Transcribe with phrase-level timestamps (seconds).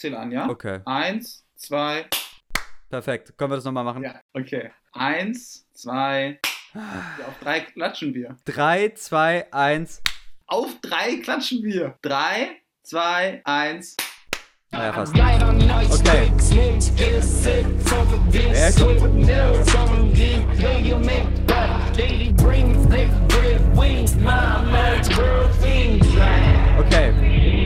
[0.00, 0.48] zähle an, ja?
[0.48, 0.80] Okay.
[0.84, 2.06] Eins, zwei.
[2.88, 3.36] Perfekt.
[3.36, 4.02] Können wir das nochmal machen?
[4.02, 4.70] Ja, okay.
[4.92, 6.40] Eins, zwei.
[6.74, 8.36] Ja, auf drei klatschen wir.
[8.44, 10.02] 3, 2, 1.
[10.50, 11.96] Auf drei klatschen wir.
[12.02, 13.96] Drei, zwei, eins.
[14.72, 15.14] Naja, fast.
[15.14, 16.28] Okay.
[16.28, 16.90] Gut.
[26.78, 27.59] Okay.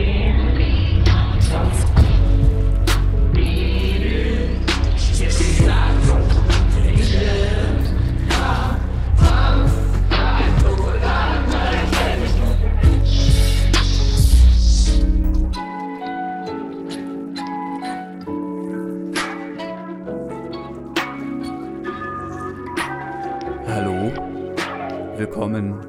[25.25, 25.81] Willkommen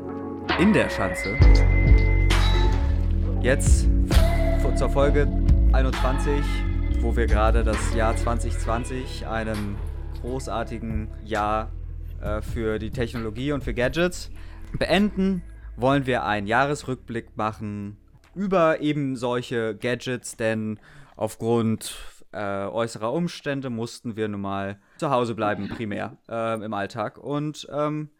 [0.59, 1.37] in der Schanze.
[3.41, 3.85] Jetzt
[4.77, 5.27] zur Folge
[5.73, 6.41] 21,
[7.01, 9.75] wo wir gerade das Jahr 2020, einem
[10.21, 11.69] großartigen Jahr
[12.21, 14.31] äh, für die Technologie und für Gadgets,
[14.79, 15.41] beenden,
[15.75, 17.97] wollen wir einen Jahresrückblick machen
[18.35, 20.79] über eben solche Gadgets, denn
[21.17, 21.93] aufgrund
[22.31, 27.17] äh, äußerer Umstände mussten wir nun mal zu Hause bleiben, primär ähm, im Alltag.
[27.17, 28.11] Und ähm,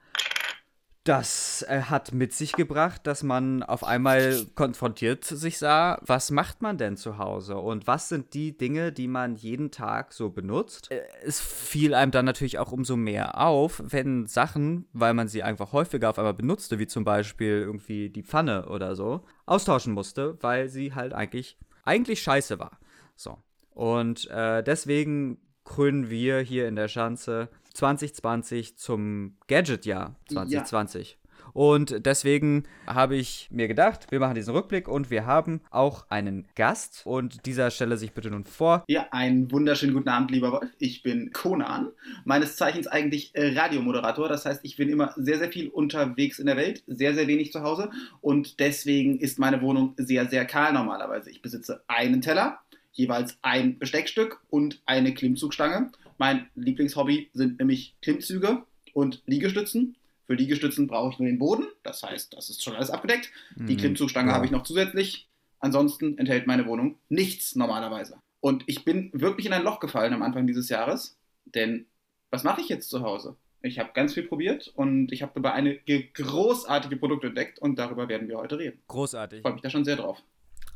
[1.06, 6.64] das äh, hat mit sich gebracht, dass man auf einmal konfrontiert sich sah, was macht
[6.64, 10.92] man denn zu Hause und was sind die Dinge, die man jeden Tag so benutzt.
[10.92, 15.44] Äh, Es fiel einem dann natürlich auch umso mehr auf, wenn Sachen, weil man sie
[15.44, 20.40] einfach häufiger auf einmal benutzte, wie zum Beispiel irgendwie die Pfanne oder so, austauschen musste,
[20.42, 22.80] weil sie halt eigentlich, eigentlich scheiße war.
[23.16, 23.38] So.
[23.76, 31.18] Und äh, deswegen krönen wir hier in der Schanze 2020 zum Gadget-Jahr 2020.
[31.56, 36.48] Und deswegen habe ich mir gedacht, wir machen diesen Rückblick und wir haben auch einen
[36.56, 37.04] Gast.
[37.06, 38.84] Und dieser stelle sich bitte nun vor.
[38.90, 40.70] Ja, einen wunderschönen guten Abend, lieber Wolf.
[40.80, 41.92] Ich bin Conan,
[42.26, 44.28] meines Zeichens eigentlich äh, Radiomoderator.
[44.28, 47.54] Das heißt, ich bin immer sehr, sehr viel unterwegs in der Welt, sehr, sehr wenig
[47.54, 47.90] zu Hause.
[48.20, 51.30] Und deswegen ist meine Wohnung sehr, sehr kahl normalerweise.
[51.30, 52.60] Ich besitze einen Teller,
[52.96, 55.92] jeweils ein Besteckstück und eine Klimmzugstange.
[56.18, 58.64] Mein Lieblingshobby sind nämlich Klimmzüge
[58.94, 59.96] und Liegestützen.
[60.26, 63.32] Für Liegestützen brauche ich nur den Boden, das heißt, das ist schon alles abgedeckt.
[63.56, 64.36] Die Mhm, Klimmzugstange ja.
[64.36, 65.28] habe ich noch zusätzlich.
[65.60, 68.18] Ansonsten enthält meine Wohnung nichts normalerweise.
[68.40, 71.86] Und ich bin wirklich in ein Loch gefallen am Anfang dieses Jahres, denn
[72.32, 73.36] was mache ich jetzt zu Hause?
[73.62, 77.78] Ich habe ganz viel probiert und ich habe dabei eine ge- großartige Produkt entdeckt und
[77.80, 78.80] darüber werden wir heute reden.
[78.88, 79.38] Großartig.
[79.38, 80.22] Ich freue mich da schon sehr drauf.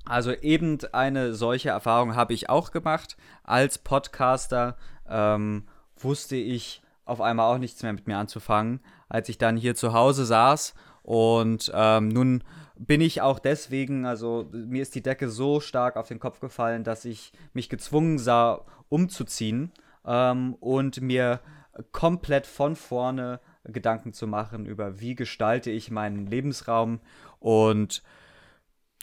[0.09, 3.15] Also eben eine solche Erfahrung habe ich auch gemacht.
[3.43, 4.75] Als Podcaster
[5.07, 9.75] ähm, wusste ich auf einmal auch nichts mehr mit mir anzufangen, als ich dann hier
[9.75, 10.73] zu Hause saß.
[11.03, 12.43] Und ähm, nun
[12.75, 16.83] bin ich auch deswegen, also mir ist die Decke so stark auf den Kopf gefallen,
[16.83, 19.71] dass ich mich gezwungen sah, umzuziehen
[20.05, 21.39] ähm, und mir
[21.91, 26.99] komplett von vorne Gedanken zu machen über, wie gestalte ich meinen Lebensraum
[27.39, 28.01] und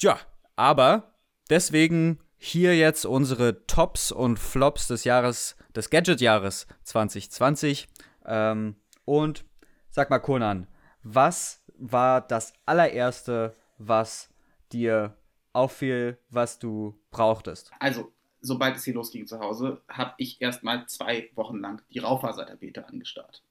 [0.00, 0.18] ja,
[0.56, 1.14] aber
[1.48, 7.88] deswegen hier jetzt unsere Tops und Flops des Jahres, des Gadget-Jahres 2020.
[8.24, 9.44] Ähm, und
[9.90, 10.66] sag mal, Conan,
[11.02, 14.28] was war das allererste, was
[14.72, 15.16] dir
[15.52, 17.70] auffiel, was du brauchtest?
[17.78, 22.86] Also, sobald es hier losging zu Hause, habe ich erstmal zwei Wochen lang die Raufasertapete
[22.86, 23.42] angestarrt.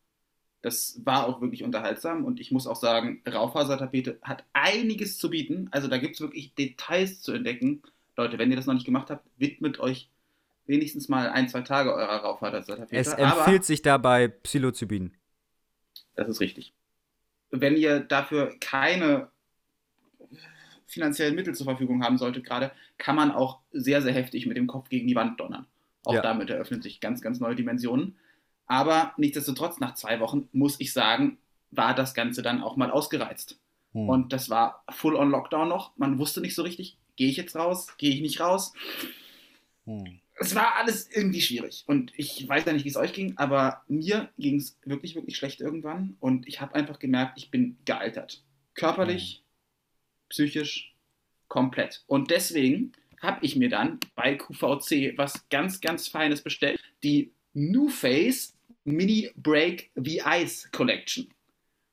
[0.65, 5.67] Das war auch wirklich unterhaltsam und ich muss auch sagen, Raufasertapete hat einiges zu bieten.
[5.69, 7.83] Also da gibt es wirklich Details zu entdecken.
[8.17, 10.09] Leute, wenn ihr das noch nicht gemacht habt, widmet euch
[10.65, 12.95] wenigstens mal ein, zwei Tage eurer Raufasertapete.
[12.95, 15.13] Es empfiehlt sich dabei Psilocybin.
[16.15, 16.73] Das ist richtig.
[17.51, 19.29] Wenn ihr dafür keine
[20.87, 24.65] finanziellen Mittel zur Verfügung haben solltet, gerade, kann man auch sehr, sehr heftig mit dem
[24.65, 25.67] Kopf gegen die Wand donnern.
[26.05, 26.21] Auch Ja.
[26.23, 28.15] damit eröffnen sich ganz, ganz neue Dimensionen.
[28.67, 31.37] Aber nichtsdestotrotz, nach zwei Wochen, muss ich sagen,
[31.71, 33.59] war das Ganze dann auch mal ausgereizt.
[33.93, 34.09] Hm.
[34.09, 35.95] Und das war full on Lockdown noch.
[35.97, 38.73] Man wusste nicht so richtig, gehe ich jetzt raus, gehe ich nicht raus.
[39.85, 40.19] Hm.
[40.37, 41.85] Es war alles irgendwie schwierig.
[41.87, 45.37] Und ich weiß ja nicht, wie es euch ging, aber mir ging es wirklich, wirklich
[45.37, 46.17] schlecht irgendwann.
[46.19, 48.43] Und ich habe einfach gemerkt, ich bin gealtert.
[48.73, 49.43] Körperlich,
[50.27, 50.93] psychisch,
[51.47, 52.03] komplett.
[52.07, 52.91] Und deswegen
[53.21, 56.81] habe ich mir dann bei QVC was ganz, ganz Feines bestellt.
[57.01, 58.54] Die New Face
[58.85, 61.27] Mini Break The Ice Collection.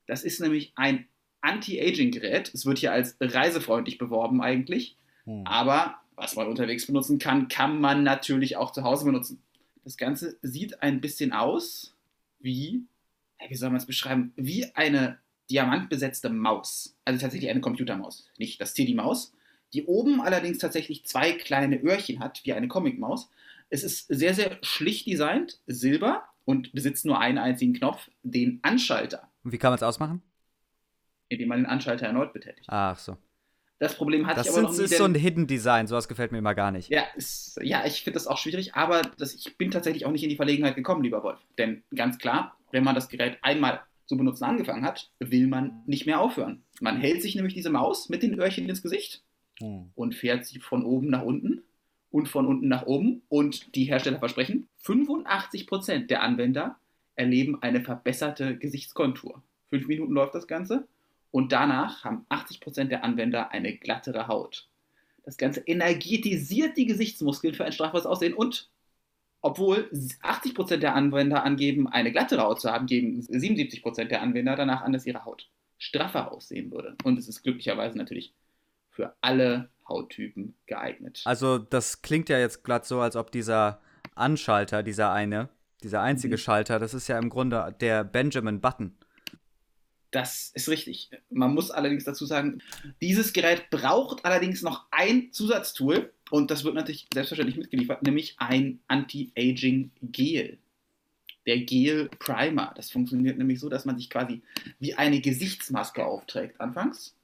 [0.07, 1.07] Das ist nämlich ein
[1.41, 2.51] Anti-Aging-Gerät.
[2.53, 4.95] Es wird hier als reisefreundlich beworben eigentlich.
[5.25, 5.45] Hm.
[5.45, 9.41] Aber was man unterwegs benutzen kann, kann man natürlich auch zu Hause benutzen.
[9.83, 11.95] Das Ganze sieht ein bisschen aus
[12.39, 12.83] wie,
[13.47, 15.17] wie soll man es beschreiben, wie eine
[15.49, 16.95] diamantbesetzte Maus.
[17.05, 19.33] Also tatsächlich eine Computermaus, nicht das CD-Maus.
[19.73, 23.31] die oben allerdings tatsächlich zwei kleine Öhrchen hat, wie eine Comicmaus.
[23.71, 29.29] Es ist sehr, sehr schlicht designt, silber und besitzt nur einen einzigen Knopf, den Anschalter.
[29.43, 30.21] Und wie kann man es ausmachen?
[31.29, 32.65] Indem man den Anschalter erneut betätigt.
[32.67, 33.17] Ach so.
[33.79, 34.83] Das Problem hatte Das ich aber sind, noch nie.
[34.85, 36.89] ist so ein Hidden Design, sowas gefällt mir immer gar nicht.
[36.89, 40.23] Ja, ist, ja ich finde das auch schwierig, aber das, ich bin tatsächlich auch nicht
[40.23, 41.39] in die Verlegenheit gekommen, lieber Wolf.
[41.57, 46.05] Denn ganz klar, wenn man das Gerät einmal zu benutzen angefangen hat, will man nicht
[46.05, 46.63] mehr aufhören.
[46.81, 49.23] Man hält sich nämlich diese Maus mit den Öhrchen ins Gesicht
[49.59, 49.91] Hm.
[49.95, 51.61] und fährt sie von oben nach unten
[52.13, 53.23] und von unten nach oben.
[53.27, 56.77] Und die Hersteller versprechen, 85% der Anwender
[57.15, 59.41] erleben eine verbesserte Gesichtskontur.
[59.69, 60.87] Fünf Minuten läuft das Ganze
[61.31, 64.69] und danach haben 80% der Anwender eine glattere Haut.
[65.25, 68.69] Das Ganze energetisiert die Gesichtsmuskeln für ein strafbares Aussehen und
[69.41, 74.83] obwohl 80% der Anwender angeben, eine glattere Haut zu haben, geben 77% der Anwender danach
[74.83, 75.49] an, dass ihre Haut
[75.79, 76.95] straffer aussehen würde.
[77.03, 78.33] Und es ist glücklicherweise natürlich
[78.91, 81.21] für alle Hauttypen geeignet.
[81.25, 83.81] Also, das klingt ja jetzt glatt so, als ob dieser
[84.15, 85.49] Anschalter, dieser eine,
[85.83, 86.39] dieser einzige Mhm.
[86.39, 88.95] Schalter, das ist ja im Grunde der Benjamin Button.
[90.11, 91.09] Das ist richtig.
[91.31, 92.61] Man muss allerdings dazu sagen,
[93.01, 98.79] dieses Gerät braucht allerdings noch ein Zusatztool und das wird natürlich selbstverständlich mitgeliefert, nämlich ein
[98.87, 100.59] Anti-Aging-Gel.
[101.47, 102.73] Der Gel Primer.
[102.77, 104.43] Das funktioniert nämlich so, dass man sich quasi
[104.79, 107.15] wie eine Gesichtsmaske aufträgt anfangs.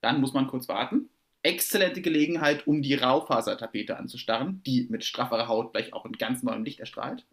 [0.00, 1.08] Dann muss man kurz warten.
[1.42, 6.64] Exzellente Gelegenheit, um die Raufasertapete anzustarren, die mit strafferer Haut gleich auch in ganz neuem
[6.64, 7.24] Licht erstrahlt.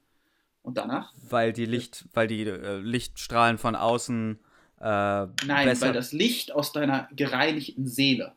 [0.62, 4.40] Und danach Weil die Licht, weil die äh, Lichtstrahlen von außen
[4.80, 8.36] äh, Nein, weil das Licht aus deiner gereinigten Seele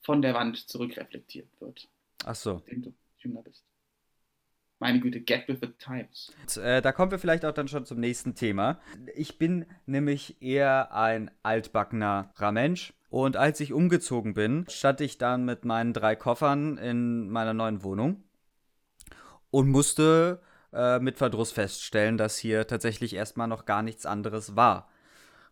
[0.00, 1.88] von der Wand zurückreflektiert wird,
[2.24, 2.62] Ach so.
[2.66, 3.64] indem du jünger bist.
[4.80, 6.32] Meine Güte, get with the times.
[6.40, 8.80] Und, äh, da kommen wir vielleicht auch dann schon zum nächsten Thema.
[9.14, 12.94] Ich bin nämlich eher ein altbackener Mensch.
[13.10, 17.82] Und als ich umgezogen bin, stand ich dann mit meinen drei Koffern in meiner neuen
[17.82, 18.24] Wohnung
[19.50, 20.40] und musste
[20.72, 24.88] äh, mit Verdruss feststellen, dass hier tatsächlich erstmal noch gar nichts anderes war.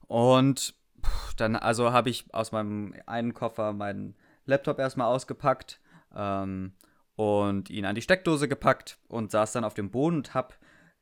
[0.06, 0.74] Und
[1.36, 4.16] dann, also habe ich aus meinem einen Koffer meinen
[4.46, 5.80] Laptop erstmal ausgepackt
[6.16, 6.72] ähm,
[7.18, 10.54] und ihn an die Steckdose gepackt und saß dann auf dem Boden und habe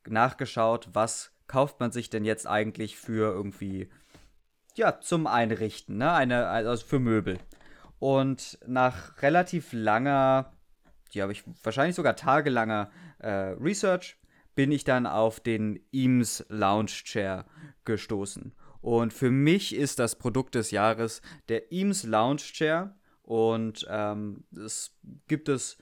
[0.08, 3.90] nachgeschaut, was kauft man sich denn jetzt eigentlich für irgendwie,
[4.76, 6.10] ja, zum Einrichten, ne?
[6.10, 7.38] Eine, also für Möbel.
[7.98, 10.54] Und nach relativ langer,
[11.12, 14.16] die habe ich wahrscheinlich sogar tagelanger äh, Research,
[14.54, 17.44] bin ich dann auf den Eames Lounge Chair
[17.84, 18.54] gestoßen.
[18.80, 21.20] Und für mich ist das Produkt des Jahres
[21.50, 22.96] der Eames Lounge Chair.
[23.20, 24.96] Und ähm, es
[25.28, 25.76] gibt es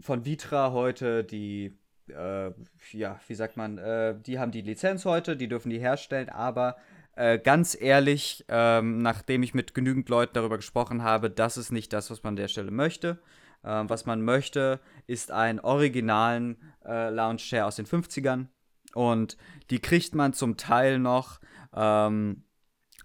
[0.00, 1.76] von Vitra heute die,
[2.08, 2.50] äh,
[2.92, 6.76] ja, wie sagt man, äh, die haben die Lizenz heute, die dürfen die herstellen, aber
[7.16, 11.92] äh, ganz ehrlich, ähm, nachdem ich mit genügend Leuten darüber gesprochen habe, das ist nicht
[11.92, 13.18] das, was man an der Stelle möchte.
[13.64, 14.78] Ähm, was man möchte,
[15.08, 18.46] ist einen originalen äh, Lounge Chair aus den 50ern.
[18.94, 19.36] Und
[19.70, 21.40] die kriegt man zum Teil noch,
[21.74, 22.44] ähm,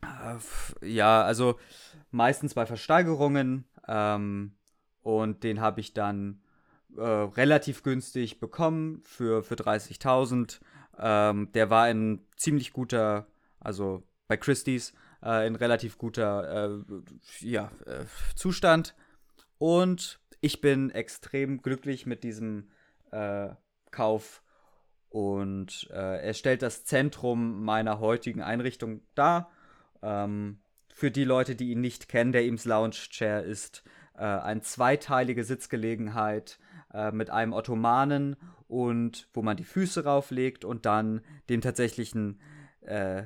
[0.04, 1.60] äh, ja, also
[2.12, 3.66] meistens bei Versteigerungen.
[3.88, 4.56] Ähm,
[5.02, 6.43] und den habe ich dann
[6.98, 10.60] äh, relativ günstig bekommen für, für 30.000.
[11.00, 13.28] Ähm, der war in ziemlich guter,
[13.60, 14.94] also bei Christie's,
[15.24, 16.84] äh, in relativ guter äh,
[17.40, 18.06] ja, äh,
[18.36, 18.96] Zustand.
[19.58, 22.70] Und ich bin extrem glücklich mit diesem
[23.12, 23.50] äh,
[23.92, 24.42] Kauf.
[25.10, 29.52] Und er stellt das Zentrum meiner heutigen Einrichtung dar.
[30.02, 30.58] Ähm,
[30.92, 33.84] für die Leute, die ihn nicht kennen, der Eames Lounge Chair ist
[34.16, 36.58] eine zweiteilige Sitzgelegenheit
[36.94, 38.36] äh, mit einem Ottomanen
[38.68, 42.40] und wo man die Füße rauflegt und dann dem tatsächlichen
[42.82, 43.24] äh,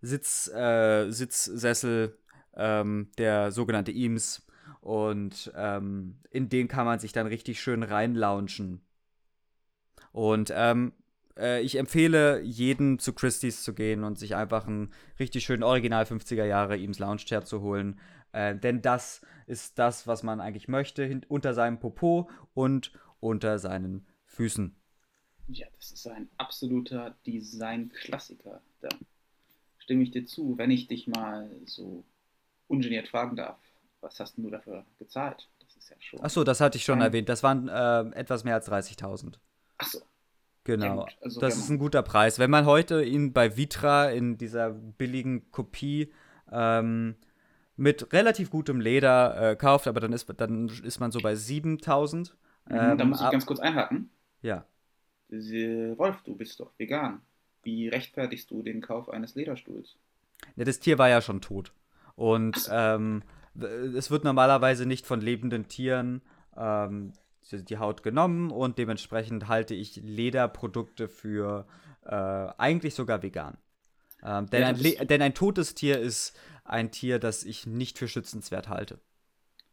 [0.00, 2.18] Sitz, äh, Sitzsessel,
[2.54, 4.46] ähm, der sogenannte Eames.
[4.80, 8.82] Und ähm, in den kann man sich dann richtig schön reinlaunchen.
[10.12, 10.92] Und ähm,
[11.36, 16.04] äh, ich empfehle jedem zu Christie's zu gehen und sich einfach einen richtig schönen Original
[16.04, 17.98] 50er Jahre Eames Lounge Chair zu holen.
[18.32, 24.06] Äh, denn das ist das, was man eigentlich möchte, unter seinem Popo und unter seinen
[24.26, 24.74] Füßen.
[25.48, 28.60] Ja, das ist ein absoluter Design-Klassiker.
[28.80, 28.88] Da
[29.78, 32.04] stimme ich dir zu, wenn ich dich mal so
[32.68, 33.58] ungeniert fragen darf.
[34.00, 35.48] Was hast du dafür gezahlt?
[35.60, 36.20] Das ist ja schon.
[36.20, 37.28] Achso, das hatte ich schon erwähnt.
[37.28, 39.34] Das waren äh, etwas mehr als 30.000.
[39.78, 39.98] Ach so.
[39.98, 40.04] Ja,
[40.62, 41.04] Genau.
[41.04, 41.16] gut.
[41.22, 42.38] Also, das ist ein guter Preis.
[42.38, 46.12] Wenn man heute ihn bei Vitra in dieser billigen Kopie
[46.52, 47.16] ähm,
[47.76, 52.36] mit relativ gutem Leder äh, kauft, aber dann ist, dann ist man so bei 7000.
[52.70, 54.10] Mhm, da Ähm, muss ich ganz kurz einhaken.
[54.42, 54.64] ja.
[55.30, 57.22] Wolf, du bist doch vegan.
[57.62, 59.96] Wie rechtfertigst du den Kauf eines Lederstuhls?
[60.56, 61.72] ja, das Tier war ja schon tot.
[62.16, 63.22] Und ähm,
[63.96, 66.22] es wird normalerweise nicht von lebenden Tieren
[66.56, 67.12] ähm,
[67.52, 71.66] die Haut genommen und dementsprechend halte ich Lederprodukte für
[72.04, 73.56] äh, eigentlich sogar vegan.
[74.24, 78.08] Ähm, denn, ja, ein denn ein totes Tier ist ein Tier, das ich nicht für
[78.08, 79.00] schützenswert halte.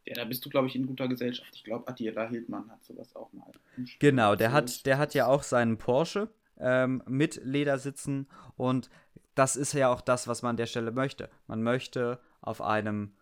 [0.07, 1.53] Ja, da bist du, glaube ich, in guter Gesellschaft.
[1.53, 3.51] Ich glaube, Attila Hildmann hat sowas auch mal.
[3.99, 8.89] Genau, der hat, der hat ja auch seinen Porsche ähm, mit Ledersitzen und
[9.35, 11.29] das ist ja auch das, was man an der Stelle möchte.
[11.45, 13.17] Man möchte auf einem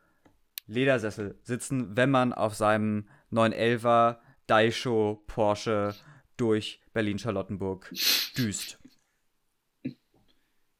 [0.67, 5.95] Ledersessel sitzen, wenn man auf seinem 911er Daisho Porsche
[6.37, 7.91] durch Berlin-Charlottenburg
[8.37, 8.79] düst.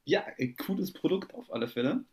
[0.08, 0.24] Ja,
[0.64, 2.06] cooles Produkt auf alle Fälle.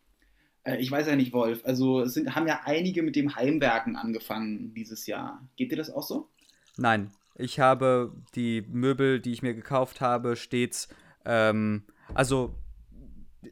[0.64, 1.62] Äh, ich weiß ja nicht, Wolf.
[1.64, 5.47] Also es sind, haben ja einige mit dem Heimwerken angefangen dieses Jahr.
[5.57, 6.28] Geht dir das auch so?
[6.76, 7.11] Nein.
[7.35, 10.88] Ich habe die Möbel, die ich mir gekauft habe, stets,
[11.25, 12.54] ähm, also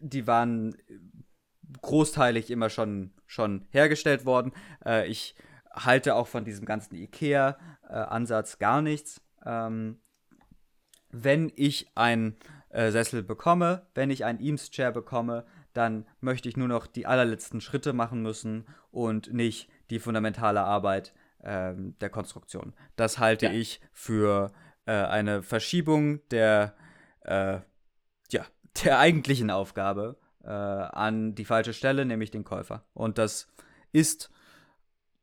[0.01, 0.77] die waren
[1.81, 4.53] großteilig immer schon, schon hergestellt worden.
[4.85, 5.35] Äh, ich
[5.73, 9.23] halte auch von diesem ganzen IKEA-Ansatz gar nichts.
[9.47, 10.01] Ähm,
[11.11, 12.37] wenn ich ein
[12.69, 17.61] äh, Sessel bekomme, wenn ich ein Eames-Chair bekomme, dann möchte ich nur noch die allerletzten
[17.61, 22.75] Schritte machen müssen und nicht die fundamentale Arbeit ähm, der Konstruktion.
[22.97, 23.53] Das halte ja.
[23.53, 24.53] ich für
[24.87, 26.75] äh, eine Verschiebung der,
[27.23, 27.61] äh,
[28.31, 28.45] ja,
[28.85, 32.85] der eigentlichen Aufgabe äh, an die falsche Stelle, nämlich den Käufer.
[32.95, 33.49] Und das
[33.93, 34.31] ist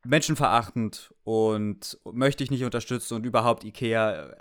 [0.06, 4.36] menschenverachtend und möchte ich nicht unterstützen und überhaupt Ikea, äh,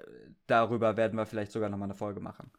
[0.46, 2.50] darüber werden wir vielleicht sogar nochmal eine Folge machen.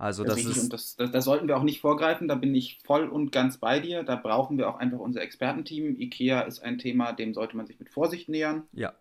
[0.00, 0.72] Also das, das ist.
[0.72, 3.80] Das, das, das, sollten wir auch nicht vorgreifen, da bin ich voll und ganz bei
[3.80, 4.02] dir.
[4.02, 6.00] Da brauchen wir auch einfach unser Expertenteam.
[6.00, 8.62] IKEA ist ein Thema, dem sollte man sich mit Vorsicht nähern.
[8.72, 8.94] Ja.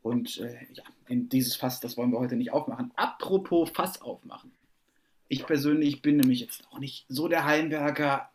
[0.00, 2.90] Und äh, ja, in dieses Fass, das wollen wir heute nicht aufmachen.
[2.96, 4.50] Apropos Fass aufmachen.
[5.28, 8.30] Ich persönlich bin nämlich jetzt auch nicht so der Heimwerker.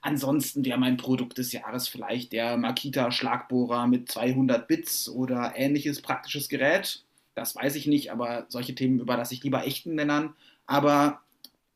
[0.00, 6.02] Ansonsten wäre mein Produkt des Jahres vielleicht der Makita Schlagbohrer mit 200 Bits oder ähnliches
[6.02, 7.04] praktisches Gerät.
[7.36, 10.34] Das weiß ich nicht, aber solche Themen überlasse ich lieber echten Männern.
[10.66, 11.20] Aber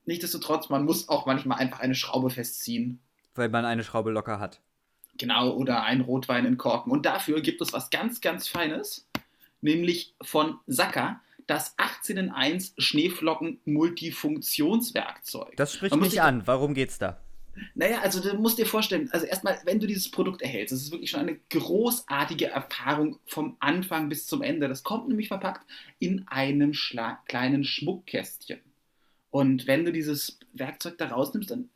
[0.06, 3.00] nichtsdestotrotz, man muss auch manchmal einfach eine Schraube festziehen.
[3.34, 4.60] Weil man eine Schraube locker hat.
[5.16, 6.92] Genau, oder einen Rotwein in Korken.
[6.92, 9.06] Und dafür gibt es was ganz, ganz Feines,
[9.60, 15.56] nämlich von Saka, das 18 in 1 Schneeflocken Multifunktionswerkzeug.
[15.56, 16.46] Das spricht mich an.
[16.46, 17.18] Warum geht's da?
[17.74, 20.92] Naja, also du musst dir vorstellen, also erstmal, wenn du dieses Produkt erhältst, das ist
[20.92, 24.68] wirklich schon eine großartige Erfahrung vom Anfang bis zum Ende.
[24.68, 25.66] Das kommt nämlich verpackt
[25.98, 28.60] in einem Schla kleinen Schmuckkästchen.
[29.30, 31.68] Und wenn du dieses Werkzeug da rausnimmst, dann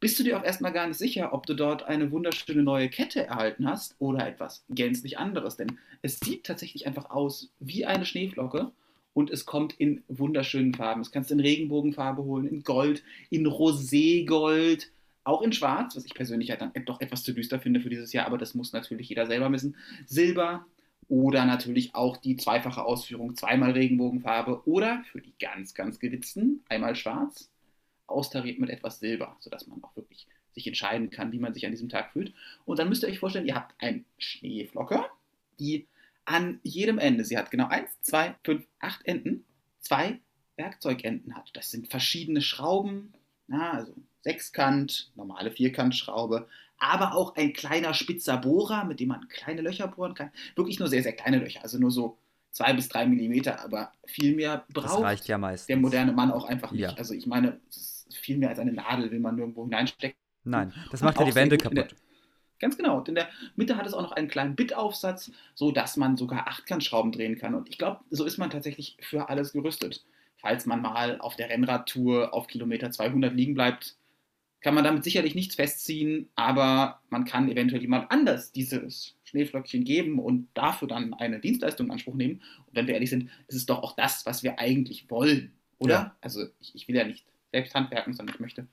[0.00, 3.26] bist du dir auch erstmal gar nicht sicher, ob du dort eine wunderschöne neue Kette
[3.26, 5.56] erhalten hast oder etwas gänzlich anderes.
[5.56, 8.72] Denn es sieht tatsächlich einfach aus wie eine Schneeflocke
[9.12, 11.02] und es kommt in wunderschönen Farben.
[11.02, 14.88] Es kannst du in Regenbogenfarbe holen, in Gold, in Roségold,
[15.24, 18.12] auch in Schwarz, was ich persönlich halt dann doch etwas zu düster finde für dieses
[18.12, 19.76] Jahr, aber das muss natürlich jeder selber wissen.
[20.06, 20.64] Silber,
[21.10, 26.94] oder natürlich auch die zweifache Ausführung, zweimal Regenbogenfarbe oder für die ganz, ganz gewitzten, einmal
[26.94, 27.50] schwarz,
[28.06, 31.72] austariert mit etwas Silber, sodass man auch wirklich sich entscheiden kann, wie man sich an
[31.72, 32.32] diesem Tag fühlt.
[32.64, 35.04] Und dann müsst ihr euch vorstellen, ihr habt eine Schneeflocke,
[35.58, 35.88] die
[36.24, 39.44] an jedem Ende, sie hat genau 1, 2, 5, 8 Enden,
[39.80, 40.20] zwei
[40.56, 41.50] Werkzeugenden hat.
[41.54, 43.14] Das sind verschiedene Schrauben,
[43.48, 46.46] na, also Sechskant, normale Vierkantschraube,
[46.80, 50.30] aber auch ein kleiner spitzer Bohrer, mit dem man kleine Löcher bohren kann.
[50.56, 52.18] Wirklich nur sehr, sehr kleine Löcher, also nur so
[52.50, 56.80] zwei bis drei Millimeter, aber viel mehr braucht ja der moderne Mann auch einfach nicht.
[56.80, 56.94] Ja.
[56.94, 57.60] Also ich meine,
[58.12, 60.18] viel mehr als eine Nadel will man nirgendwo hineinstecken.
[60.42, 61.76] Nein, das macht ja die Wände kaputt.
[61.76, 61.88] Der,
[62.58, 62.98] ganz genau.
[62.98, 66.48] Und in der Mitte hat es auch noch einen kleinen Bitaufsatz, so dass man sogar
[66.48, 67.54] Achtkantschrauben drehen kann.
[67.54, 70.04] Und ich glaube, so ist man tatsächlich für alles gerüstet.
[70.38, 73.96] Falls man mal auf der Rennradtour auf Kilometer 200 liegen bleibt,
[74.60, 80.18] kann man damit sicherlich nichts festziehen, aber man kann eventuell jemand anders dieses Schneeflöckchen geben
[80.18, 82.42] und dafür dann eine Dienstleistung in Anspruch nehmen.
[82.66, 85.94] Und wenn wir ehrlich sind, ist es doch auch das, was wir eigentlich wollen, oder?
[85.94, 86.16] Ja.
[86.20, 88.66] Also ich, ich will ja nicht selbst handwerken, sondern ich möchte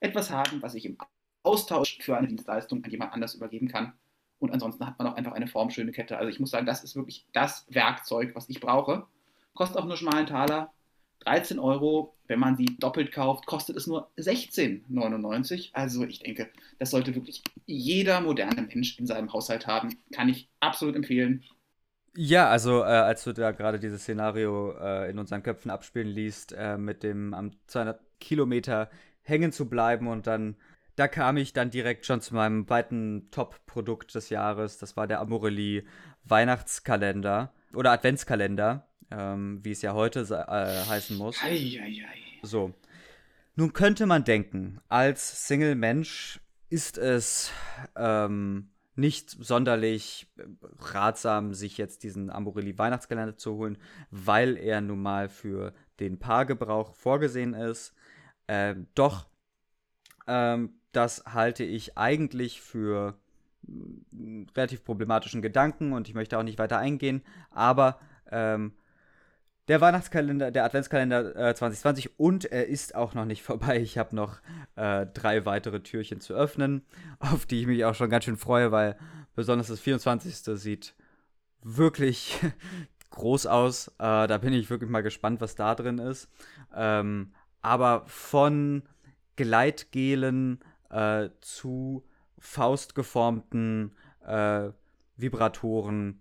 [0.00, 0.98] etwas haben, was ich im
[1.42, 3.94] Austausch für eine Dienstleistung an jemand anders übergeben kann.
[4.38, 6.18] Und ansonsten hat man auch einfach eine formschöne Kette.
[6.18, 9.06] Also ich muss sagen, das ist wirklich das Werkzeug, was ich brauche.
[9.54, 10.72] Kostet auch nur schmalen Taler.
[11.20, 15.70] 13 Euro, wenn man sie doppelt kauft, kostet es nur 16,99.
[15.72, 16.48] Also ich denke,
[16.78, 19.98] das sollte wirklich jeder moderne Mensch in seinem Haushalt haben.
[20.12, 21.44] Kann ich absolut empfehlen.
[22.16, 26.52] Ja, also äh, als du da gerade dieses Szenario äh, in unseren Köpfen abspielen liest,
[26.52, 28.90] äh, mit dem am 200 Kilometer
[29.22, 30.56] hängen zu bleiben und dann,
[30.96, 34.78] da kam ich dann direkt schon zu meinem zweiten Top-Produkt des Jahres.
[34.78, 35.86] Das war der Amorelli
[36.24, 41.42] Weihnachtskalender oder Adventskalender ähm, wie es ja heute äh, heißen muss.
[41.42, 42.40] Ei, ei, ei.
[42.42, 42.72] So.
[43.56, 46.40] Nun könnte man denken, als Single-Mensch
[46.70, 47.50] ist es
[47.96, 50.44] ähm, nicht sonderlich äh,
[50.78, 53.78] ratsam, sich jetzt diesen Amorelli Weihnachtskalender zu holen,
[54.10, 57.92] weil er nun mal für den Paargebrauch vorgesehen ist.
[58.46, 59.28] Ähm, doch,
[60.26, 63.18] ähm, das halte ich eigentlich für
[63.62, 68.00] mm, relativ problematischen Gedanken und ich möchte auch nicht weiter eingehen, aber
[68.30, 68.74] ähm,
[69.70, 73.78] der Weihnachtskalender, der Adventskalender äh, 2020 und er ist auch noch nicht vorbei.
[73.80, 74.40] Ich habe noch
[74.74, 76.84] äh, drei weitere Türchen zu öffnen,
[77.20, 78.96] auf die ich mich auch schon ganz schön freue, weil
[79.36, 80.58] besonders das 24.
[80.60, 80.96] sieht
[81.62, 82.40] wirklich
[83.10, 83.88] groß aus.
[84.00, 86.28] Äh, da bin ich wirklich mal gespannt, was da drin ist.
[86.74, 88.82] Ähm, aber von
[89.36, 90.58] Gleitgelen
[90.90, 92.04] äh, zu
[92.40, 93.94] faustgeformten
[94.26, 94.70] äh,
[95.16, 96.20] Vibratoren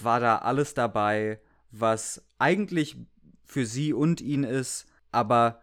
[0.00, 2.96] war da alles dabei was eigentlich
[3.44, 5.60] für sie und ihn ist, aber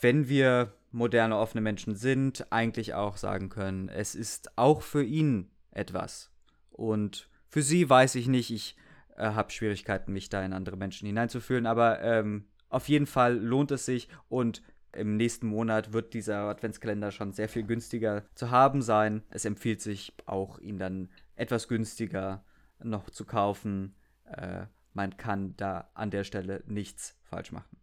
[0.00, 5.50] wenn wir moderne offene Menschen sind, eigentlich auch sagen können, es ist auch für ihn
[5.70, 6.30] etwas.
[6.70, 8.76] Und für sie weiß ich nicht, ich
[9.16, 13.70] äh, habe Schwierigkeiten, mich da in andere Menschen hineinzufühlen, aber ähm, auf jeden Fall lohnt
[13.70, 18.80] es sich und im nächsten Monat wird dieser Adventskalender schon sehr viel günstiger zu haben
[18.82, 19.22] sein.
[19.30, 22.44] Es empfiehlt sich auch, ihn dann etwas günstiger
[22.82, 23.94] noch zu kaufen.
[24.24, 27.76] Äh, man kann da an der Stelle nichts falsch machen.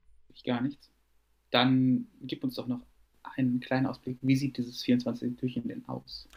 [0.45, 0.91] Gar nichts.
[1.51, 2.81] Dann gib uns doch noch
[3.23, 4.17] einen kleinen Ausblick.
[4.21, 5.37] Wie sieht dieses 24.
[5.37, 6.27] Türchen denn aus?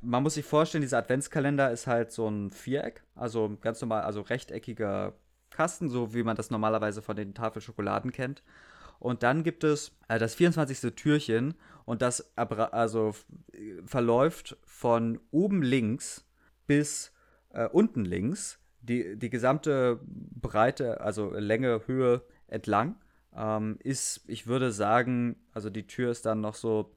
[0.00, 4.20] Man muss sich vorstellen, dieser Adventskalender ist halt so ein Viereck, also ganz normal, also
[4.20, 5.14] rechteckiger
[5.50, 8.42] Kasten, so wie man das normalerweise von den Tafelschokoladen kennt.
[8.98, 10.94] Und dann gibt es äh, das 24.
[10.94, 11.54] Türchen
[11.84, 13.14] und das also
[13.84, 16.26] verläuft von oben links
[16.66, 17.12] bis
[17.50, 22.96] äh, unten links die, die gesamte Breite, also Länge, Höhe entlang,
[23.36, 26.94] ähm, ist, ich würde sagen, also die Tür ist dann noch so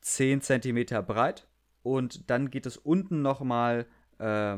[0.00, 1.46] 10 cm breit
[1.82, 3.86] und dann geht es unten nochmal
[4.18, 4.56] äh,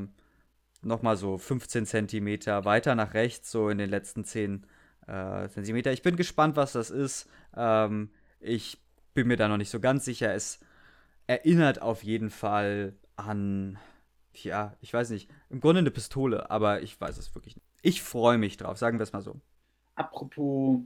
[0.82, 2.26] noch so 15 cm
[2.64, 4.66] weiter nach rechts, so in den letzten 10
[5.06, 5.76] äh, cm.
[5.92, 7.29] Ich bin gespannt, was das ist.
[7.57, 8.83] Ähm, ich
[9.14, 10.35] bin mir da noch nicht so ganz sicher.
[10.35, 10.61] Es
[11.26, 13.79] erinnert auf jeden Fall an
[14.35, 17.66] ja, ich weiß nicht, im Grunde eine Pistole, aber ich weiß es wirklich nicht.
[17.83, 19.40] Ich freue mich drauf, sagen wir es mal so.
[19.95, 20.81] Apropos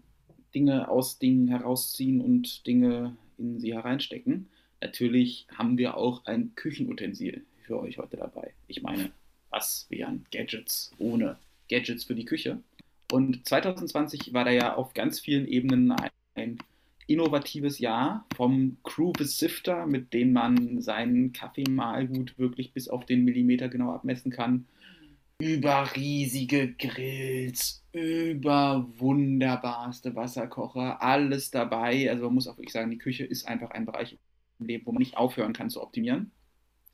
[0.55, 4.49] Dinge aus Dingen herausziehen und Dinge in sie hereinstecken.
[4.81, 8.55] Natürlich haben wir auch ein Küchenutensil für euch heute dabei.
[8.69, 9.11] Ich meine,
[9.51, 12.63] was wären Gadgets ohne Gadgets für die Küche?
[13.11, 16.59] Und 2020 war da ja auf ganz vielen Ebenen ein, ein
[17.07, 23.25] innovatives Jahr vom Crew bis Sifter, mit dem man seinen Kaffeemalgut wirklich bis auf den
[23.25, 24.67] Millimeter genau abmessen kann,
[25.39, 32.09] über riesige Grills, über wunderbarste Wasserkocher, alles dabei.
[32.11, 34.17] Also man muss auch wirklich sagen, die Küche ist einfach ein Bereich
[34.59, 36.31] im Leben, wo man nicht aufhören kann zu optimieren.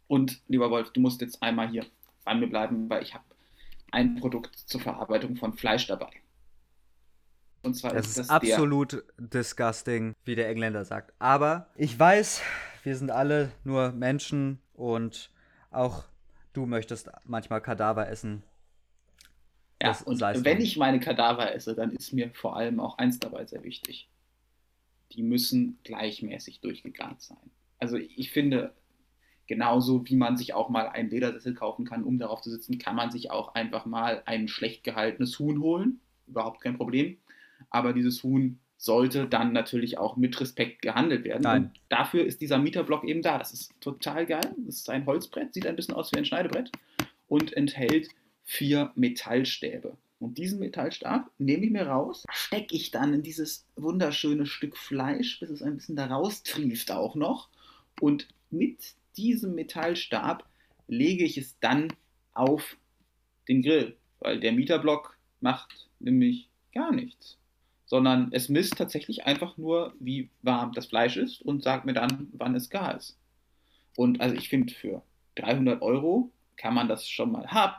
[0.08, 1.86] Und lieber Wolf, du musst jetzt einmal hier
[2.24, 3.24] bei mir bleiben, weil ich habe
[3.92, 6.10] ein Produkt zur Verarbeitung von Fleisch dabei.
[7.62, 9.02] Und zwar das ist das absolut der.
[9.18, 11.12] disgusting, wie der Engländer sagt.
[11.18, 12.42] Aber ich weiß,
[12.84, 15.30] wir sind alle nur Menschen und
[15.70, 16.04] auch
[16.52, 18.42] du möchtest manchmal Kadaver essen.
[19.82, 23.18] Ja, das und wenn ich meine Kadaver esse, dann ist mir vor allem auch eins
[23.18, 24.08] dabei sehr wichtig.
[25.12, 27.50] Die müssen gleichmäßig durchgegart sein.
[27.78, 28.74] Also ich finde,
[29.46, 32.94] genauso wie man sich auch mal einen Ledersessel kaufen kann, um darauf zu sitzen, kann
[32.94, 36.00] man sich auch einfach mal ein schlecht gehaltenes Huhn holen.
[36.26, 37.16] Überhaupt kein Problem
[37.68, 41.42] aber dieses Huhn sollte dann natürlich auch mit Respekt gehandelt werden.
[41.42, 41.64] Nein.
[41.64, 43.36] Und dafür ist dieser Mieterblock eben da.
[43.36, 44.54] Das ist total geil.
[44.64, 46.72] Das ist ein Holzbrett, sieht ein bisschen aus wie ein Schneidebrett
[47.28, 48.08] und enthält
[48.44, 49.98] vier Metallstäbe.
[50.18, 55.40] Und diesen Metallstab nehme ich mir raus, stecke ich dann in dieses wunderschöne Stück Fleisch,
[55.40, 57.50] bis es ein bisschen da raustrieft auch noch.
[58.00, 60.48] Und mit diesem Metallstab
[60.88, 61.92] lege ich es dann
[62.32, 62.78] auf
[63.46, 67.39] den Grill, weil der Mieterblock macht nämlich gar nichts
[67.90, 72.28] sondern es misst tatsächlich einfach nur, wie warm das Fleisch ist und sagt mir dann,
[72.34, 73.18] wann es gar ist.
[73.96, 75.02] Und also ich finde, für
[75.34, 77.74] 300 Euro kann man das schon mal haben.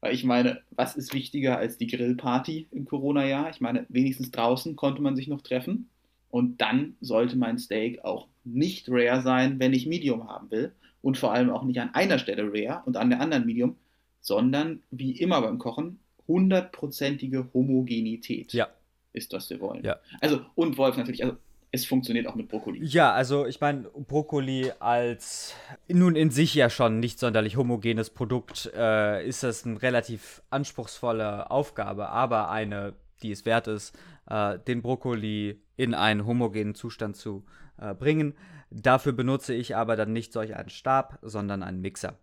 [0.00, 3.50] Weil ich meine, was ist wichtiger als die Grillparty im Corona-Jahr?
[3.50, 5.90] Ich meine, wenigstens draußen konnte man sich noch treffen.
[6.30, 10.72] Und dann sollte mein Steak auch nicht rare sein, wenn ich Medium haben will.
[11.02, 13.76] Und vor allem auch nicht an einer Stelle rare und an der anderen Medium,
[14.22, 18.54] sondern wie immer beim Kochen, hundertprozentige Homogenität.
[18.54, 18.68] Ja,
[19.12, 19.84] ist, was wir wollen.
[19.84, 19.96] Ja.
[20.20, 21.36] Also, und Wolf natürlich, also
[21.74, 22.84] es funktioniert auch mit Brokkoli.
[22.84, 25.54] Ja, also ich meine, Brokkoli als
[25.88, 31.50] nun in sich ja schon nicht sonderlich homogenes Produkt äh, ist das eine relativ anspruchsvolle
[31.50, 33.98] Aufgabe, aber eine, die es wert ist,
[34.28, 37.46] äh, den Brokkoli in einen homogenen Zustand zu
[37.78, 38.34] äh, bringen.
[38.70, 42.18] Dafür benutze ich aber dann nicht solch einen Stab, sondern einen Mixer.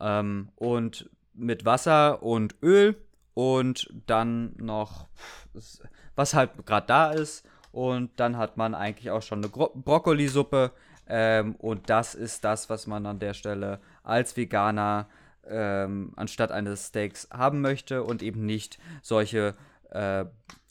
[0.00, 2.96] Ähm, und mit Wasser und Öl
[3.34, 5.08] und dann noch,
[6.16, 7.46] was halt gerade da ist.
[7.70, 10.72] Und dann hat man eigentlich auch schon eine Gro Brokkolisuppe.
[11.08, 15.06] Ähm, und das ist das, was man an der Stelle als Veganer
[15.46, 19.54] ähm, anstatt eines Steaks haben möchte und eben nicht solche
[19.90, 20.24] äh,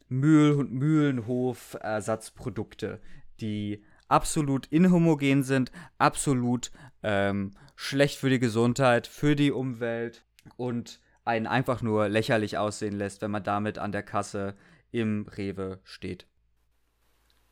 [0.09, 2.99] Mühl Mühlenhof-Ersatzprodukte,
[3.39, 6.71] die absolut inhomogen sind, absolut
[7.03, 10.23] ähm, schlecht für die Gesundheit, für die Umwelt
[10.57, 14.55] und einen einfach nur lächerlich aussehen lässt, wenn man damit an der Kasse
[15.01, 16.25] im Rewe steht.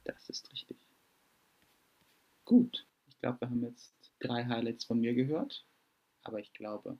[0.05, 0.77] Das ist richtig.
[2.45, 5.65] Gut, ich glaube, wir haben jetzt drei Highlights von mir gehört,
[6.23, 6.97] aber ich glaube,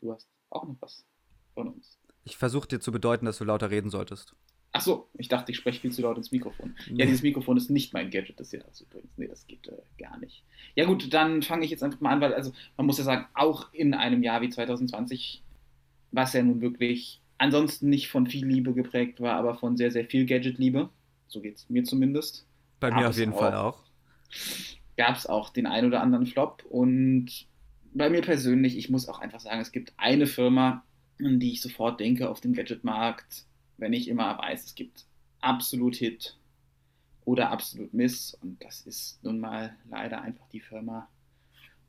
[0.00, 1.06] du hast auch noch was
[1.54, 1.98] von uns.
[2.24, 4.34] Ich versuche dir zu bedeuten, dass du lauter reden solltest.
[4.72, 6.76] Ach so, ich dachte, ich spreche viel zu laut ins Mikrofon.
[6.88, 7.00] Nee.
[7.00, 9.16] Ja, dieses Mikrofon ist nicht mein Gadget des Jahres übrigens.
[9.16, 10.44] Nee, das geht äh, gar nicht.
[10.74, 13.26] Ja gut, dann fange ich jetzt einfach mal an, weil also man muss ja sagen,
[13.34, 15.42] auch in einem Jahr wie 2020,
[16.10, 20.04] was ja nun wirklich ansonsten nicht von viel Liebe geprägt war, aber von sehr, sehr
[20.04, 20.90] viel Gadget-Liebe.
[21.28, 22.46] So geht es mir zumindest.
[22.80, 23.82] Bei mir auf jeden auch, Fall auch.
[24.96, 27.46] Gab es auch den ein oder anderen Flop und
[27.94, 30.84] bei mir persönlich, ich muss auch einfach sagen, es gibt eine Firma,
[31.20, 33.44] an die ich sofort denke auf dem Gadget-Markt,
[33.76, 35.06] wenn ich immer weiß, es gibt
[35.40, 36.36] absolut Hit
[37.24, 38.34] oder absolut Miss.
[38.40, 41.08] Und das ist nun mal leider einfach die Firma,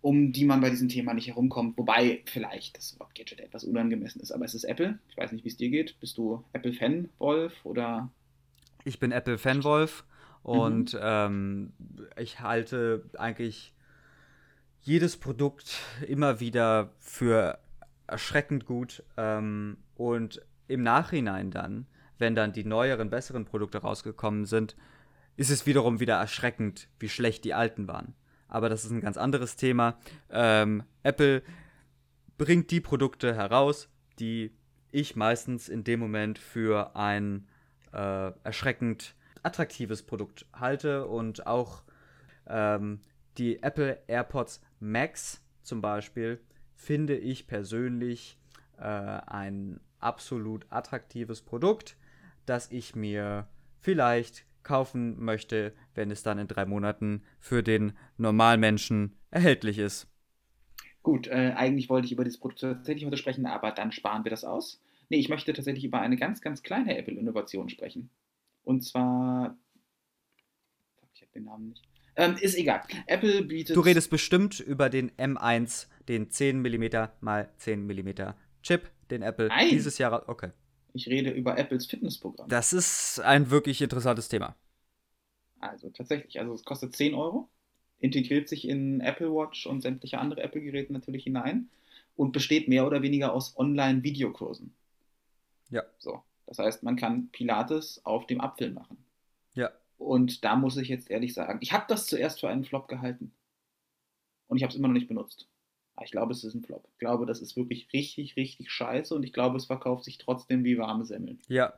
[0.02, 1.78] um die man bei diesem Thema nicht herumkommt.
[1.78, 5.00] Wobei vielleicht das Wort Gadget etwas unangemessen ist, aber es ist Apple.
[5.10, 6.00] Ich weiß nicht, wie es dir geht.
[6.00, 7.54] Bist du Apple-Fan, Wolf?
[7.66, 8.10] Oder?
[8.86, 10.06] Ich bin Apple-Fan, Wolf.
[10.42, 11.00] Und mhm.
[11.02, 11.74] ähm,
[12.18, 13.74] ich halte eigentlich
[14.82, 17.60] jedes Produkt immer wieder für
[18.08, 19.04] erschreckend gut.
[19.18, 24.76] Ähm, und im Nachhinein dann, wenn dann die neueren, besseren Produkte rausgekommen sind,
[25.36, 28.14] ist es wiederum wieder erschreckend, wie schlecht die alten waren.
[28.50, 29.98] Aber das ist ein ganz anderes Thema.
[30.30, 31.44] Ähm, Apple
[32.38, 33.88] bringt die Produkte heraus,
[34.20, 34.52] die
[34.92, 37.48] ich meistens in dem Moment für ein
[37.94, 41.84] äh, erschreckend attraktives Produkt halte und auch
[42.48, 43.00] ähm,
[43.38, 46.42] die Apple AirPods Max zum Beispiel
[46.76, 48.40] finde ich persönlich
[48.78, 51.96] äh, ein absolut attraktives Produkt,
[52.46, 53.48] das ich mir
[53.80, 60.08] vielleicht kaufen möchte, wenn es dann in drei Monaten für den Normalmenschen erhältlich ist.
[61.02, 64.30] Gut, äh, eigentlich wollte ich über dieses Produkt tatsächlich heute sprechen, aber dann sparen wir
[64.30, 64.80] das aus.
[65.10, 68.12] Nee, ich möchte tatsächlich über eine ganz, ganz kleine Apple-Innovation sprechen.
[68.64, 69.58] Und zwar.
[71.16, 71.82] Ich habe den Namen nicht.
[72.16, 72.84] Ähm, ist egal.
[73.08, 73.76] Apple bietet.
[73.76, 79.48] Du redest bestimmt über den M1, den 10 mm mal 10 mm Chip, den Apple
[79.48, 79.70] Nein.
[79.70, 80.30] dieses Jahr.
[80.30, 80.52] Okay.
[80.94, 82.50] Ich rede über Apples Fitnessprogramm.
[82.50, 84.56] Das ist ein wirklich interessantes Thema.
[85.60, 87.50] Also tatsächlich, also es kostet 10 Euro,
[88.00, 91.70] integriert sich in Apple Watch und sämtliche andere Apple-Geräte natürlich hinein
[92.16, 94.74] und besteht mehr oder weniger aus Online-Videokursen.
[95.70, 95.84] Ja.
[95.98, 96.24] So.
[96.46, 98.98] Das heißt, man kann Pilates auf dem Apfel machen.
[99.54, 99.72] Ja.
[99.98, 103.34] Und da muss ich jetzt ehrlich sagen, ich habe das zuerst für einen Flop gehalten.
[104.48, 105.49] Und ich habe es immer noch nicht benutzt.
[106.00, 106.88] Aber ich glaube, es ist ein Flop.
[106.94, 110.64] Ich glaube, das ist wirklich richtig, richtig scheiße und ich glaube, es verkauft sich trotzdem
[110.64, 111.42] wie warme Semmeln.
[111.50, 111.74] Ja.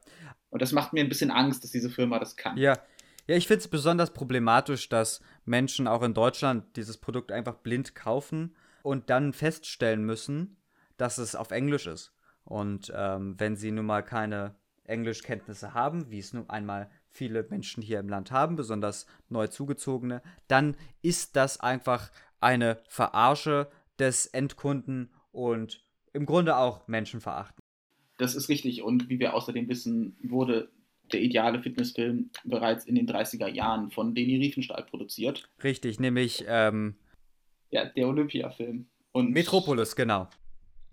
[0.52, 2.56] Und das macht mir ein bisschen Angst, dass diese Firma das kann.
[2.56, 2.78] Ja.
[3.26, 7.96] Ja, ich finde es besonders problematisch, dass Menschen auch in Deutschland dieses Produkt einfach blind
[7.96, 10.58] kaufen und dann feststellen müssen,
[10.98, 12.14] dass es auf Englisch ist.
[12.44, 14.54] Und ähm, wenn sie nun mal keine
[14.84, 20.22] Englischkenntnisse haben, wie es nun einmal viele Menschen hier im Land haben, besonders neu zugezogene,
[20.48, 23.68] dann ist das einfach eine Verarsche
[24.02, 27.60] des Endkunden und im Grunde auch menschenverachtend.
[28.18, 30.70] Das ist richtig und wie wir außerdem wissen, wurde
[31.14, 35.50] der ideale Fitnessfilm bereits in den 30er Jahren von Leni Riefenstahl produziert.
[35.64, 36.96] Richtig, nämlich ähm,
[37.70, 38.88] ja, der Olympia-Film.
[39.14, 40.30] Metropolis, genau.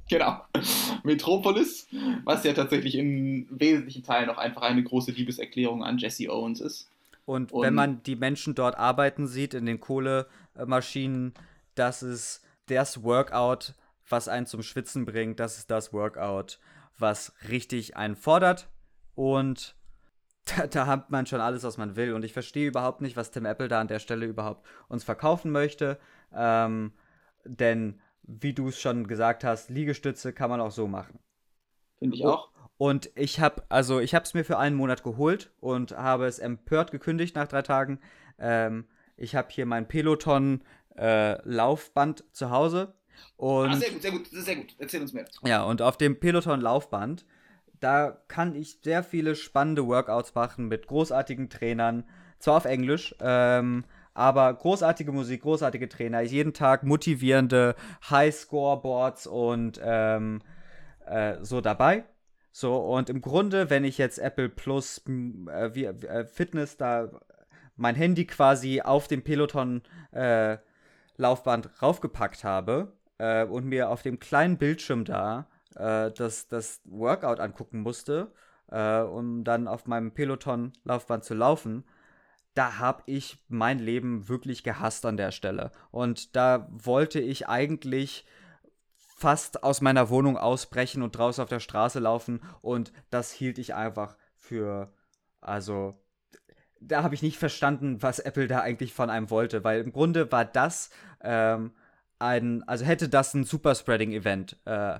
[0.09, 0.40] Genau.
[1.05, 1.87] Metropolis,
[2.25, 6.90] was ja tatsächlich in wesentlichen Teilen auch einfach eine große Liebeserklärung an Jesse Owens ist.
[7.27, 11.35] Und, Und wenn man die Menschen dort arbeiten sieht, in den Kohlemaschinen,
[11.75, 13.74] das ist das Workout,
[14.09, 15.40] was einen zum Schwitzen bringt.
[15.40, 16.59] Das ist das Workout,
[16.98, 18.68] was richtig einen fordert.
[19.14, 19.76] Und
[20.57, 22.14] da, da, hat man schon alles, was man will.
[22.14, 25.50] Und ich verstehe überhaupt nicht, was Tim Apple da an der Stelle überhaupt uns verkaufen
[25.50, 25.98] möchte.
[26.35, 26.92] Ähm,
[27.44, 31.18] denn, wie du es schon gesagt hast, Liegestütze kann man auch so machen.
[31.98, 32.50] Finde ich auch.
[32.78, 36.38] Und ich habe, also ich habe es mir für einen Monat geholt und habe es
[36.38, 37.98] empört gekündigt nach drei Tagen.
[38.38, 40.62] Ähm, ich habe hier mein Peloton
[40.99, 42.95] äh, Laufband zu Hause.
[43.37, 44.75] Und, ah, sehr gut, sehr gut, sehr gut.
[44.79, 45.25] Erzähl uns mehr.
[45.45, 47.25] Ja, und auf dem Peloton Laufband,
[47.81, 52.05] da kann ich sehr viele spannende Workouts machen mit großartigen Trainern,
[52.39, 53.85] zwar auf Englisch, ähm,
[54.15, 57.77] Aber großartige Musik, großartige Trainer, jeden Tag motivierende
[58.11, 60.43] High-Scoreboards und ähm,
[61.07, 62.05] äh, so dabei.
[62.51, 65.03] So, und im Grunde, wenn ich jetzt Apple Plus
[65.49, 67.11] äh, äh, Fitness da
[67.77, 70.59] mein Handy quasi auf dem Peloton äh,
[71.18, 77.40] Laufband raufgepackt habe äh, und mir auf dem kleinen Bildschirm da äh, das, das Workout
[77.40, 78.33] angucken musste,
[78.70, 81.85] äh, um dann auf meinem Peloton Laufband zu laufen,
[82.54, 85.70] da habe ich mein Leben wirklich gehasst an der Stelle.
[85.90, 88.26] Und da wollte ich eigentlich
[88.96, 92.40] fast aus meiner Wohnung ausbrechen und draußen auf der Straße laufen.
[92.61, 94.92] Und das hielt ich einfach für,
[95.40, 96.00] also,
[96.81, 100.31] da habe ich nicht verstanden, was Apple da eigentlich von einem wollte, weil im Grunde
[100.31, 100.91] war das
[101.23, 101.73] ähm,
[102.19, 104.99] ein, also hätte das ein Superspreading-Event äh,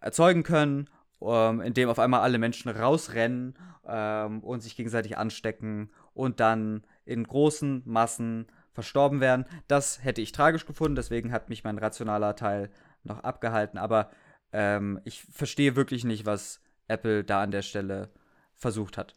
[0.00, 0.88] erzeugen können,
[1.20, 3.54] ähm, in dem auf einmal alle Menschen rausrennen
[3.86, 9.44] ähm, und sich gegenseitig anstecken und dann in großen Massen verstorben werden.
[9.66, 12.70] Das hätte ich tragisch gefunden, deswegen hat mich mein rationaler Teil
[13.02, 13.78] noch abgehalten.
[13.78, 14.10] Aber
[14.52, 18.10] ähm, ich verstehe wirklich nicht, was Apple da an der Stelle
[18.54, 19.14] versucht hat.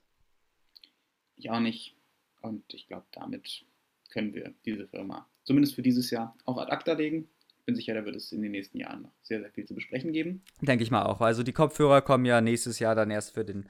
[1.36, 1.96] Ich auch nicht.
[2.42, 3.66] Und ich glaube, damit
[4.10, 7.30] können wir diese Firma zumindest für dieses Jahr auch ad acta legen.
[7.60, 9.76] Ich bin sicher, da wird es in den nächsten Jahren noch sehr, sehr viel zu
[9.76, 10.44] besprechen geben.
[10.62, 11.22] Denke ich mal auch.
[11.22, 13.68] Also die Kopfhörer kommen ja nächstes Jahr dann erst für den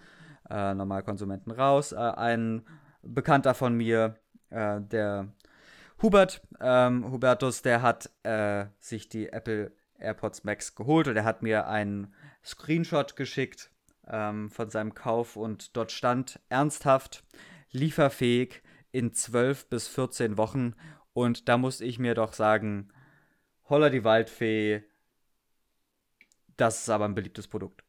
[0.49, 1.91] äh, Normalkonsumenten raus.
[1.91, 2.63] Äh, ein
[3.03, 4.15] Bekannter von mir,
[4.49, 5.33] äh, der
[6.01, 11.43] Hubert, ähm, Hubertus, der hat äh, sich die Apple AirPods Max geholt und er hat
[11.43, 13.69] mir einen Screenshot geschickt
[14.07, 17.23] ähm, von seinem Kauf und dort stand ernsthaft
[17.71, 20.75] lieferfähig in 12 bis 14 Wochen
[21.13, 22.91] und da musste ich mir doch sagen,
[23.69, 24.83] holla die Waldfee,
[26.57, 27.83] das ist aber ein beliebtes Produkt.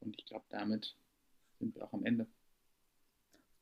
[0.00, 0.96] Und ich glaube, damit
[1.58, 2.26] sind wir auch am Ende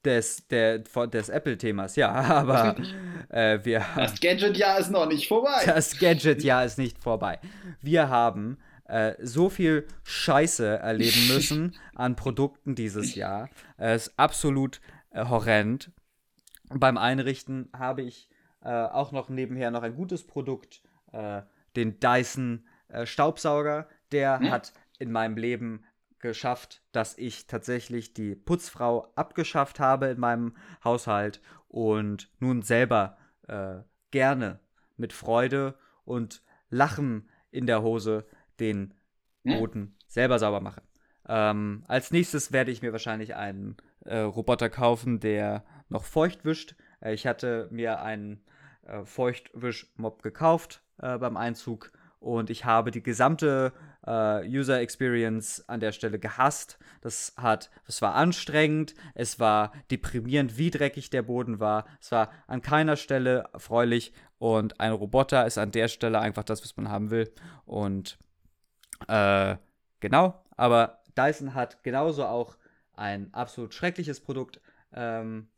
[0.04, 2.76] des, der, des Apple-Themas, ja, aber
[3.30, 3.84] äh, wir.
[3.96, 5.62] Das Gadget-Jahr ist noch nicht vorbei.
[5.66, 7.40] Das Gadget-Jahr ist nicht vorbei.
[7.80, 13.48] Wir haben äh, so viel Scheiße erleben müssen an Produkten dieses Jahr.
[13.76, 15.90] Es ist absolut äh, horrend.
[16.70, 18.28] Beim Einrichten habe ich
[18.62, 21.42] äh, auch noch nebenher noch ein gutes Produkt, äh,
[21.76, 23.88] den Dyson äh, Staubsauger.
[24.12, 24.50] Der hm?
[24.50, 25.84] hat in meinem Leben
[26.18, 33.80] geschafft, dass ich tatsächlich die Putzfrau abgeschafft habe in meinem Haushalt und nun selber äh,
[34.10, 34.58] gerne
[34.96, 38.26] mit Freude und Lachen in der Hose
[38.60, 38.94] den
[39.42, 40.82] Boden selber sauber mache.
[41.28, 46.76] Ähm, als nächstes werde ich mir wahrscheinlich einen äh, Roboter kaufen, der noch feucht wischt.
[47.00, 48.44] Äh, ich hatte mir einen
[48.82, 53.72] äh, Feuchtwischmob gekauft äh, beim Einzug und ich habe die gesamte
[54.06, 56.78] äh, User Experience an der Stelle gehasst.
[57.00, 61.86] Das hat, es war anstrengend, es war deprimierend, wie dreckig der Boden war.
[62.00, 66.62] Es war an keiner Stelle erfreulich und ein Roboter ist an der Stelle einfach das,
[66.62, 67.32] was man haben will.
[67.64, 68.18] Und
[69.08, 69.56] äh,
[70.00, 72.56] genau, aber Dyson hat genauso auch
[72.94, 74.60] ein absolut schreckliches Produkt
[74.92, 75.48] ähm,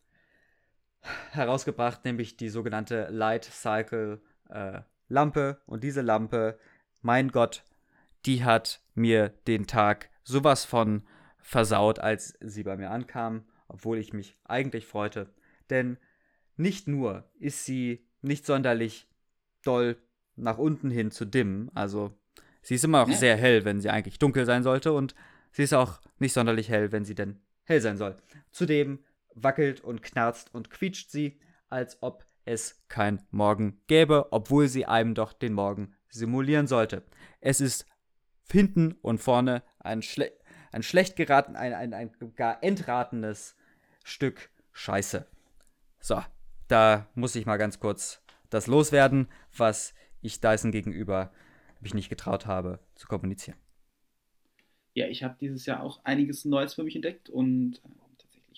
[1.31, 5.61] herausgebracht, nämlich die sogenannte Light Cycle äh, Lampe.
[5.67, 6.59] Und diese Lampe,
[7.03, 7.65] mein Gott,
[8.25, 11.07] die hat mir den Tag sowas von
[11.41, 15.33] versaut, als sie bei mir ankam, obwohl ich mich eigentlich freute.
[15.71, 15.99] Denn
[16.57, 19.09] nicht nur ist sie nicht sonderlich
[19.63, 19.97] doll
[20.35, 22.19] nach unten hin zu dimmen, also
[22.67, 23.15] sie ist immer ja.
[23.15, 25.15] sehr hell, wenn sie eigentlich dunkel sein sollte, und
[25.53, 28.17] sie ist auch nicht sonderlich hell, wenn sie denn hell sein soll.
[28.51, 28.99] Zudem
[29.35, 35.15] wackelt und knarzt und quietscht sie, als ob es kein Morgen gäbe, obwohl sie einem
[35.15, 37.05] doch den Morgen simulieren sollte.
[37.41, 37.87] Es ist
[38.51, 40.33] hinten und vorne ein, schle
[40.73, 43.57] ein schlecht geraten, ein, ein, ein gar entratenes
[44.05, 45.27] Stück Scheiße.
[46.01, 46.23] So,
[46.69, 51.33] da muss ich mal ganz kurz das loswerden, was ich Dyson gegenüber
[51.81, 53.59] mich nicht getraut habe zu kommunizieren.
[54.95, 57.81] Ja, ich habe dieses Jahr auch einiges Neues für mich entdeckt und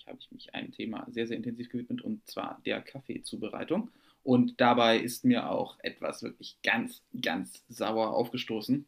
[0.09, 3.90] habe ich mich einem Thema sehr, sehr intensiv gewidmet und zwar der Kaffeezubereitung.
[4.24, 8.87] Und dabei ist mir auch etwas wirklich ganz, ganz sauer aufgestoßen.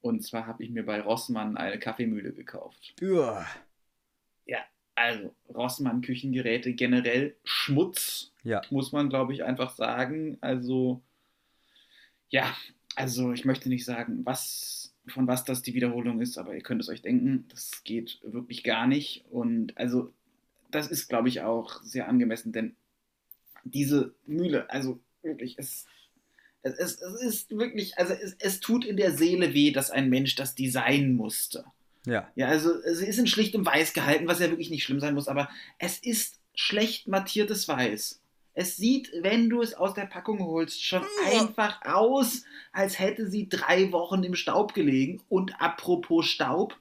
[0.00, 2.94] Und zwar habe ich mir bei Rossmann eine Kaffeemühle gekauft.
[3.00, 3.46] Uah.
[4.46, 4.58] Ja,
[4.94, 8.62] also Rossmann Küchengeräte generell Schmutz, ja.
[8.70, 10.38] muss man glaube ich einfach sagen.
[10.40, 11.02] Also
[12.30, 12.52] ja,
[12.96, 16.80] also ich möchte nicht sagen, was von was das die Wiederholung ist, aber ihr könnt
[16.80, 19.24] es euch denken, das geht wirklich gar nicht.
[19.30, 20.12] Und also
[20.70, 22.76] das ist, glaube ich, auch sehr angemessen, denn
[23.64, 25.86] diese Mühle, also wirklich, es,
[26.62, 30.08] es, es, es ist wirklich, also es, es tut in der Seele weh, dass ein
[30.08, 31.64] Mensch das designen musste.
[32.06, 32.30] Ja.
[32.34, 35.28] Ja, also sie ist in schlichtem Weiß gehalten, was ja wirklich nicht schlimm sein muss,
[35.28, 38.20] aber es ist schlecht mattiertes Weiß.
[38.54, 43.48] Es sieht, wenn du es aus der Packung holst, schon einfach aus, als hätte sie
[43.48, 45.22] drei Wochen im Staub gelegen.
[45.28, 46.76] Und apropos Staub,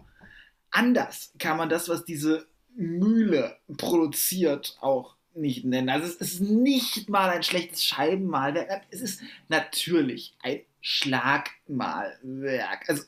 [0.70, 5.88] anders kann man das, was diese Mühle produziert, auch nicht nennen.
[5.90, 8.84] Also es ist nicht mal ein schlechtes Scheibenmalwerk.
[8.90, 12.90] Es ist natürlich ein Schlagmalwerk.
[12.90, 13.04] Also,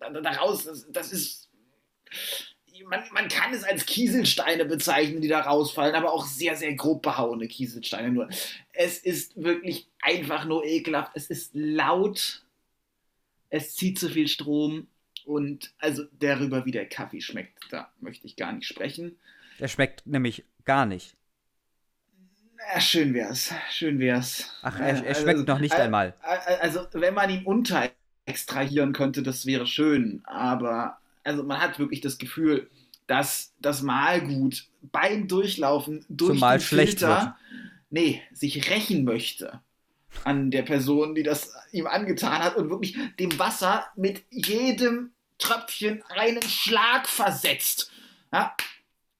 [0.00, 1.48] also daraus, das, das ist
[2.88, 7.02] man, man kann es als Kieselsteine bezeichnen, die da rausfallen, aber auch sehr, sehr grob
[7.02, 8.28] behauene Kieselsteine nur.
[8.72, 11.12] Es ist wirklich einfach nur ekelhaft.
[11.14, 12.44] Es ist laut.
[13.50, 14.88] Es zieht zu viel Strom.
[15.24, 19.18] Und also darüber, wie der Kaffee schmeckt, da möchte ich gar nicht sprechen.
[19.58, 21.16] Er schmeckt nämlich gar nicht.
[22.74, 23.52] Ja, schön wär's.
[23.70, 24.56] Schön wär's.
[24.62, 26.14] Ach, er, er schmeckt also, noch nicht einmal.
[26.60, 27.90] Also, wenn man ihn unter
[28.24, 30.22] extrahieren könnte, das wäre schön.
[30.24, 32.70] Aber also man hat wirklich das Gefühl,
[33.06, 37.36] dass das Malgut beim Durchlaufen durch Zumal den Filter,
[37.90, 39.60] nee, sich rächen möchte
[40.24, 46.02] an der Person, die das ihm angetan hat und wirklich dem Wasser mit jedem Tröpfchen
[46.08, 47.90] einen Schlag versetzt.
[48.32, 48.54] Ja?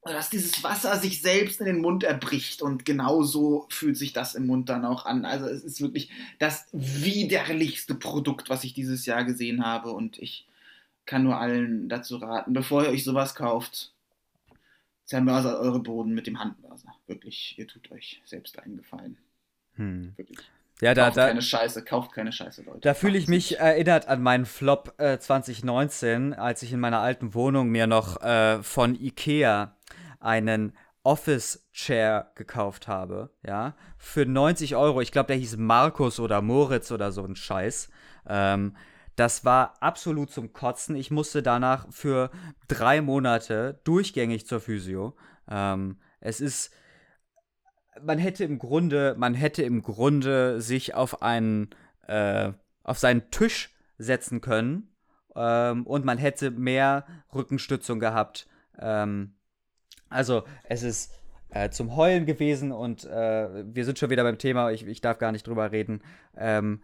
[0.04, 4.46] Dass dieses Wasser sich selbst in den Mund erbricht und genauso fühlt sich das im
[4.46, 5.24] Mund dann auch an.
[5.24, 10.46] Also es ist wirklich das widerlichste Produkt, was ich dieses Jahr gesehen habe und ich
[11.06, 13.92] kann nur allen dazu raten, bevor ihr euch sowas kauft,
[15.04, 16.94] zermörsert eure Boden mit dem Handmörser.
[17.06, 19.18] Wirklich, ihr tut euch selbst einen Gefallen.
[19.74, 20.12] Hm.
[20.16, 20.38] Wirklich.
[20.80, 22.80] Ja, da, kauft da, keine Scheiße, kauft keine Scheiße, Leute.
[22.80, 27.34] Da fühle ich mich erinnert an meinen Flop äh, 2019, als ich in meiner alten
[27.34, 29.76] Wohnung mir noch äh, von Ikea
[30.18, 30.72] einen
[31.04, 35.00] Office Chair gekauft habe, ja, für 90 Euro.
[35.00, 37.88] Ich glaube, der hieß Markus oder Moritz oder so ein Scheiß.
[38.28, 38.76] Ähm,
[39.16, 40.96] das war absolut zum Kotzen.
[40.96, 42.30] Ich musste danach für
[42.68, 45.16] drei Monate durchgängig zur Physio.
[45.50, 46.72] Ähm, es ist,
[48.00, 51.70] man hätte im Grunde, man hätte im Grunde sich auf einen,
[52.06, 54.94] äh, auf seinen Tisch setzen können
[55.36, 58.48] ähm, und man hätte mehr Rückenstützung gehabt.
[58.78, 59.34] Ähm,
[60.08, 61.12] also es ist
[61.50, 64.70] äh, zum Heulen gewesen und äh, wir sind schon wieder beim Thema.
[64.70, 66.02] Ich, ich darf gar nicht drüber reden.
[66.36, 66.82] Ähm,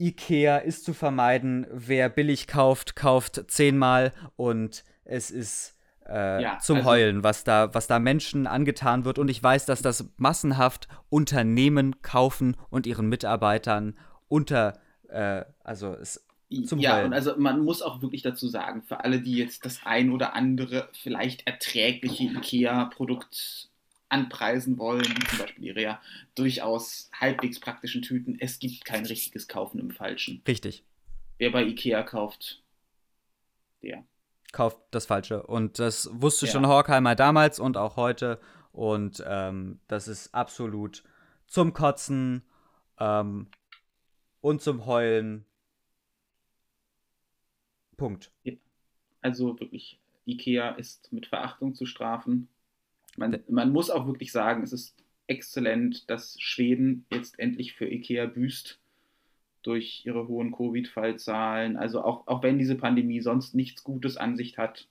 [0.00, 1.66] Ikea ist zu vermeiden.
[1.72, 5.76] Wer billig kauft, kauft zehnmal und es ist
[6.08, 9.18] äh, ja, zum also, Heulen, was da, was da Menschen angetan wird.
[9.18, 13.96] Und ich weiß, dass das massenhaft Unternehmen kaufen und ihren Mitarbeitern
[14.28, 16.24] unter, äh, also es
[16.64, 17.06] zum ja, Heulen.
[17.08, 20.34] und also man muss auch wirklich dazu sagen, für alle, die jetzt das ein oder
[20.34, 23.67] andere vielleicht erträgliche IKEA-Produkt
[24.08, 25.98] anpreisen wollen, wie zum Beispiel ihre
[26.34, 28.36] durchaus halbwegs praktischen Tüten.
[28.40, 30.42] Es gibt kein richtiges Kaufen im Falschen.
[30.46, 30.84] Richtig.
[31.38, 32.62] Wer bei Ikea kauft,
[33.82, 34.04] der.
[34.52, 35.42] Kauft das Falsche.
[35.42, 36.52] Und das wusste ja.
[36.52, 38.40] schon Horkheimer damals und auch heute.
[38.72, 41.02] Und ähm, das ist absolut
[41.46, 42.42] zum Kotzen
[42.98, 43.48] ähm,
[44.40, 45.44] und zum Heulen.
[47.96, 48.30] Punkt.
[49.20, 52.48] Also wirklich, Ikea ist mit Verachtung zu strafen
[53.18, 58.26] man, man muss auch wirklich sagen, es ist exzellent, dass Schweden jetzt endlich für IKEA
[58.26, 58.80] büßt
[59.62, 61.76] durch ihre hohen Covid-Fallzahlen.
[61.76, 64.88] Also auch, auch wenn diese Pandemie sonst nichts Gutes an sich hat.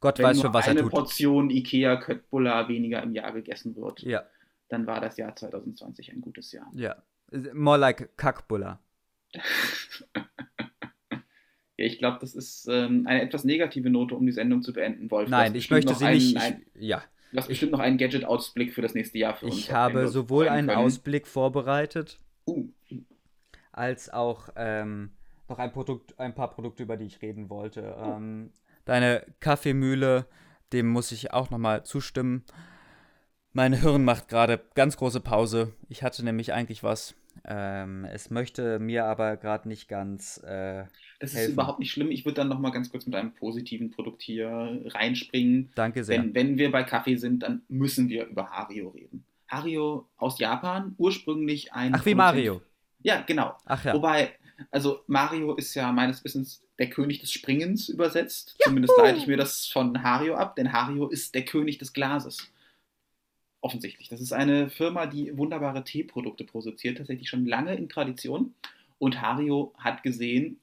[0.00, 0.78] Gott weiß schon, was er tut.
[0.78, 4.24] Wenn eine Portion IKEA Köttbullar weniger im Jahr gegessen wird, ja.
[4.68, 6.70] dann war das Jahr 2020 ein gutes Jahr.
[6.74, 6.96] Ja,
[7.52, 8.80] more like Kackbullar.
[10.14, 10.24] ja,
[11.76, 15.28] ich glaube, das ist ähm, eine etwas negative Note, um die Sendung zu beenden, Wolf.
[15.28, 16.36] Nein, ich möchte sie einen, nicht.
[16.74, 17.02] Ich, ja.
[17.32, 19.56] Du hast bestimmt noch einen Gadget-Ausblick für das nächste Jahr für uns.
[19.56, 20.80] Ich habe sowohl einen können.
[20.80, 22.68] Ausblick vorbereitet, uh.
[23.72, 25.10] als auch ähm,
[25.48, 27.96] noch ein, Produkt, ein paar Produkte, über die ich reden wollte.
[27.98, 28.16] Uh.
[28.16, 28.52] Ähm,
[28.84, 30.26] deine Kaffeemühle,
[30.72, 32.44] dem muss ich auch nochmal zustimmen.
[33.52, 35.72] Mein Hirn macht gerade ganz große Pause.
[35.88, 37.14] Ich hatte nämlich eigentlich was.
[37.44, 40.38] Ähm, es möchte mir aber gerade nicht ganz.
[40.38, 40.84] Äh,
[41.20, 41.52] das ist helfen.
[41.52, 42.10] überhaupt nicht schlimm.
[42.10, 45.70] Ich würde dann nochmal ganz kurz mit einem positiven Produkt hier reinspringen.
[45.74, 46.18] Danke sehr.
[46.18, 49.24] Wenn, wenn wir bei Kaffee sind, dann müssen wir über Hario reden.
[49.48, 51.94] Hario aus Japan, ursprünglich ein.
[51.94, 52.62] Ach, wie Mario.
[53.02, 53.56] Ja, genau.
[53.64, 53.94] Ach ja.
[53.94, 54.32] Wobei,
[54.70, 58.56] also Mario ist ja meines Wissens der König des Springens übersetzt.
[58.58, 58.70] Juhu.
[58.70, 62.50] Zumindest leite ich mir das von Hario ab, denn Hario ist der König des Glases
[63.60, 64.08] offensichtlich.
[64.08, 68.54] Das ist eine Firma, die wunderbare Teeprodukte produziert, tatsächlich schon lange in Tradition.
[68.98, 70.60] Und Hario hat gesehen,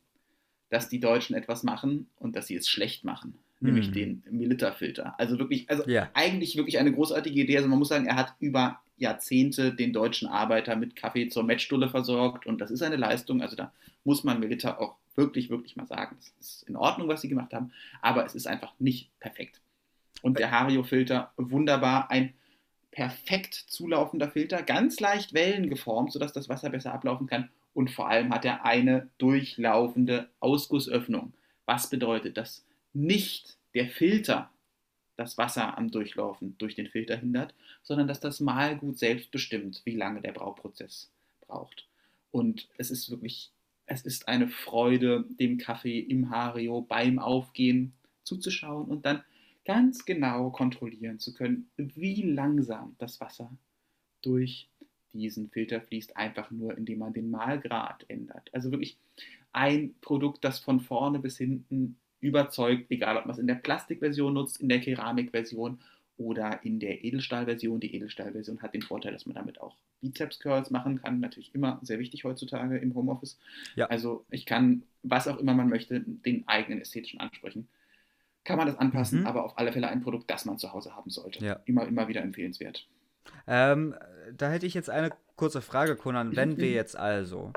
[0.70, 3.68] dass die Deutschen etwas machen und dass sie es schlecht machen, mhm.
[3.68, 5.20] nämlich den Milita-Filter.
[5.20, 6.10] Also wirklich, also ja.
[6.14, 7.58] eigentlich wirklich eine großartige Idee.
[7.58, 11.90] Also man muss sagen, er hat über Jahrzehnte den deutschen Arbeiter mit Kaffee zur Matchstulle
[11.90, 13.42] versorgt und das ist eine Leistung.
[13.42, 13.72] Also da
[14.04, 17.54] muss man Milita auch wirklich, wirklich mal sagen, es ist in Ordnung, was sie gemacht
[17.54, 17.72] haben,
[18.02, 19.62] aber es ist einfach nicht perfekt.
[20.22, 22.34] Und der Hario-Filter, wunderbar, ein
[22.94, 27.50] perfekt zulaufender Filter, ganz leicht Wellen geformt, sodass das Wasser besser ablaufen kann.
[27.74, 31.34] Und vor allem hat er eine durchlaufende Ausgussöffnung.
[31.66, 34.52] Was bedeutet, dass nicht der Filter
[35.16, 39.96] das Wasser am Durchlaufen durch den Filter hindert, sondern dass das Mahlgut selbst bestimmt, wie
[39.96, 41.12] lange der Brauprozess
[41.48, 41.88] braucht.
[42.32, 43.52] Und es ist wirklich,
[43.86, 49.24] es ist eine Freude, dem Kaffee im Hario beim Aufgehen zuzuschauen und dann
[49.66, 53.52] ganz genau kontrollieren zu können, wie langsam das Wasser
[54.22, 54.70] durch
[55.14, 58.50] diesen Filter fließt, einfach nur indem man den Mahlgrad ändert.
[58.54, 58.98] Also wirklich
[59.52, 64.34] ein Produkt, das von vorne bis hinten überzeugt, egal ob man es in der Plastikversion
[64.34, 65.80] nutzt, in der Keramikversion
[66.18, 67.80] oder in der Edelstahlversion.
[67.80, 71.20] Die Edelstahlversion hat den Vorteil, dass man damit auch Bizeps-Curls machen kann.
[71.20, 73.38] Natürlich immer sehr wichtig heutzutage im Homeoffice.
[73.76, 73.88] Ja.
[73.88, 77.68] Also ich kann, was auch immer man möchte, den eigenen ästhetischen Ansprüchen
[78.44, 79.28] kann man das anpassen, mhm.
[79.28, 81.44] aber auf alle Fälle ein Produkt, das man zu Hause haben sollte.
[81.44, 81.60] Ja.
[81.66, 82.88] Immer, immer wieder empfehlenswert.
[83.48, 83.96] Ähm,
[84.36, 86.36] da hätte ich jetzt eine kurze Frage, Conan.
[86.36, 87.54] Wenn wir jetzt also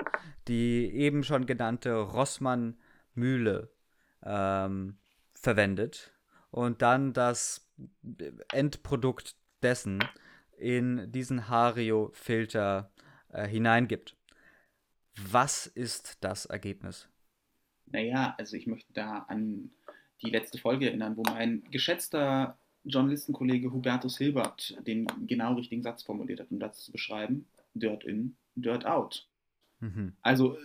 [0.48, 3.70] die eben schon genannte Rossmann-Mühle
[4.22, 4.96] ähm,
[5.34, 6.12] verwendet
[6.50, 7.68] und dann das
[8.52, 10.04] Endprodukt dessen
[10.56, 12.92] in diesen Hario-Filter
[13.30, 14.16] äh, hineingibt.
[15.30, 17.08] Was ist das Ergebnis?
[17.86, 19.70] Naja, also ich möchte da an
[20.22, 26.40] die letzte Folge erinnern, wo mein geschätzter Journalistenkollege Hubertus Hilbert den genau richtigen Satz formuliert
[26.40, 27.46] hat, um das zu beschreiben.
[27.74, 29.28] Dirt in, Dirt out.
[29.80, 30.14] Mhm.
[30.22, 30.56] Also,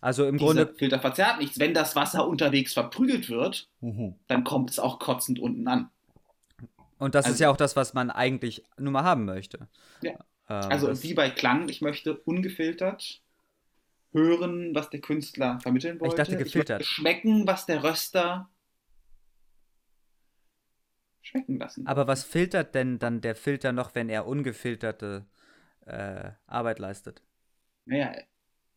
[0.00, 0.74] also im Grunde.
[0.76, 1.58] Filter verzerrt nichts.
[1.58, 4.14] Wenn das Wasser unterwegs verprügelt wird, mhm.
[4.26, 5.90] dann kommt es auch kotzend unten an.
[6.98, 9.68] Und das also, ist ja auch das, was man eigentlich nur mal haben möchte.
[10.02, 10.12] Ja.
[10.48, 13.22] Ähm, also wie bei Klang, ich möchte ungefiltert
[14.12, 16.14] hören, was der Künstler vermitteln wollte.
[16.14, 16.82] Ich dachte gefiltert.
[16.82, 18.50] Ich schmecken, was der Röster
[21.22, 21.86] schmecken lassen.
[21.86, 25.26] Aber was filtert denn dann der Filter noch, wenn er ungefilterte
[25.86, 27.22] äh, Arbeit leistet?
[27.84, 28.14] Naja,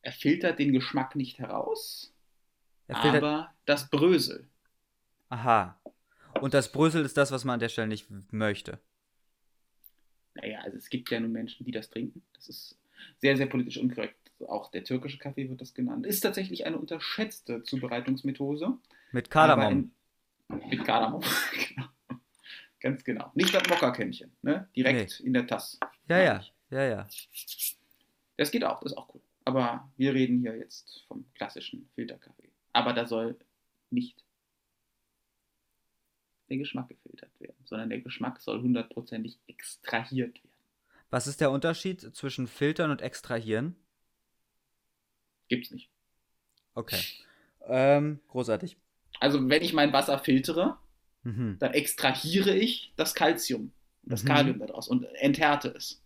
[0.02, 2.14] er filtert den Geschmack nicht heraus,
[2.88, 4.50] aber das Brösel.
[5.30, 5.80] Aha.
[6.42, 8.80] Und das Brösel ist das, was man an der Stelle nicht möchte.
[10.36, 12.24] Naja, also es gibt ja nur Menschen, die das trinken.
[12.34, 12.80] Das ist
[13.18, 14.23] sehr, sehr politisch unkorrekt.
[14.48, 16.06] Auch der türkische Kaffee wird das genannt.
[16.06, 18.78] Ist tatsächlich eine unterschätzte Zubereitungsmethode.
[19.12, 19.92] Mit Kardamom.
[20.50, 21.22] In, mit Kardamom,
[21.70, 21.88] genau.
[22.80, 23.32] Ganz genau.
[23.34, 24.68] Nicht das Mokka-Kännchen, ne?
[24.76, 25.28] Direkt nee.
[25.28, 25.78] in der Tasse.
[26.10, 27.08] Ja, ja, ja, ja.
[28.36, 29.22] Das geht auch, das ist auch cool.
[29.46, 32.52] Aber wir reden hier jetzt vom klassischen Filterkaffee.
[32.74, 33.38] Aber da soll
[33.90, 34.24] nicht
[36.50, 40.54] der Geschmack gefiltert werden, sondern der Geschmack soll hundertprozentig extrahiert werden.
[41.10, 43.76] Was ist der Unterschied zwischen filtern und extrahieren?
[45.54, 45.92] Gibt's nicht.
[46.74, 47.00] Okay.
[47.68, 48.76] Ähm, großartig.
[49.20, 50.78] Also, wenn ich mein Wasser filtere,
[51.22, 51.58] mhm.
[51.60, 54.28] dann extrahiere ich das Calcium, das mhm.
[54.30, 56.02] Kalium daraus und enthärte es.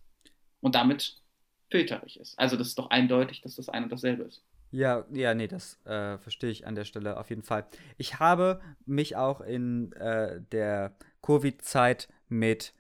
[0.60, 1.22] Und damit
[1.70, 2.38] filtere ich es.
[2.38, 4.44] Also das ist doch eindeutig, dass das ein und dasselbe ist.
[4.72, 7.66] Ja, ja, nee, das äh, verstehe ich an der Stelle auf jeden Fall.
[7.98, 12.74] Ich habe mich auch in äh, der Covid-Zeit mit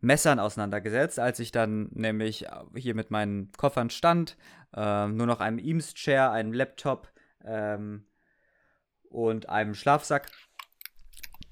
[0.00, 4.36] Messern auseinandergesetzt, als ich dann nämlich hier mit meinen Koffern stand,
[4.74, 7.08] äh, nur noch einem Eames-Chair, einem Laptop
[7.44, 8.06] ähm,
[9.08, 10.30] und einem Schlafsack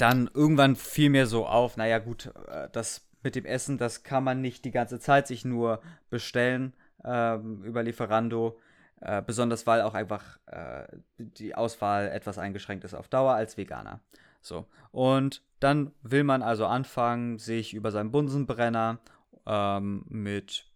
[0.03, 4.25] dann irgendwann fiel mir so auf, naja gut, äh, das mit dem Essen, das kann
[4.25, 8.59] man nicht die ganze Zeit sich nur bestellen ähm, über Lieferando.
[9.01, 10.87] Äh, besonders weil auch einfach äh,
[11.19, 14.01] die Auswahl etwas eingeschränkt ist auf Dauer als Veganer.
[14.41, 14.67] So.
[14.91, 18.99] Und dann will man also anfangen, sich über seinen Bunsenbrenner
[19.47, 20.67] ähm, mit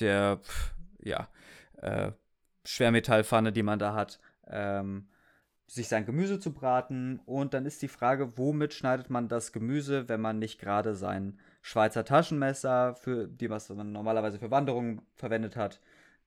[0.00, 0.40] der
[1.00, 1.28] ja,
[1.84, 2.12] äh,
[2.64, 5.08] Schwermetallpfanne, die man da hat, ähm,
[5.66, 7.20] sich sein Gemüse zu braten.
[7.26, 11.38] Und dann ist die Frage, womit schneidet man das Gemüse, wenn man nicht gerade sein
[11.62, 15.80] Schweizer Taschenmesser, für die was man normalerweise für Wanderungen verwendet hat,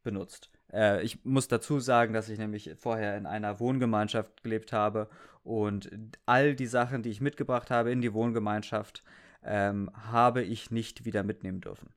[0.04, 0.50] benutzt.
[0.72, 5.10] Äh, ich muss dazu sagen, dass ich nämlich vorher in einer Wohngemeinschaft gelebt habe
[5.44, 5.90] und
[6.26, 9.04] all die Sachen, die ich mitgebracht habe in die Wohngemeinschaft,
[9.44, 11.90] ähm, habe ich nicht wieder mitnehmen dürfen.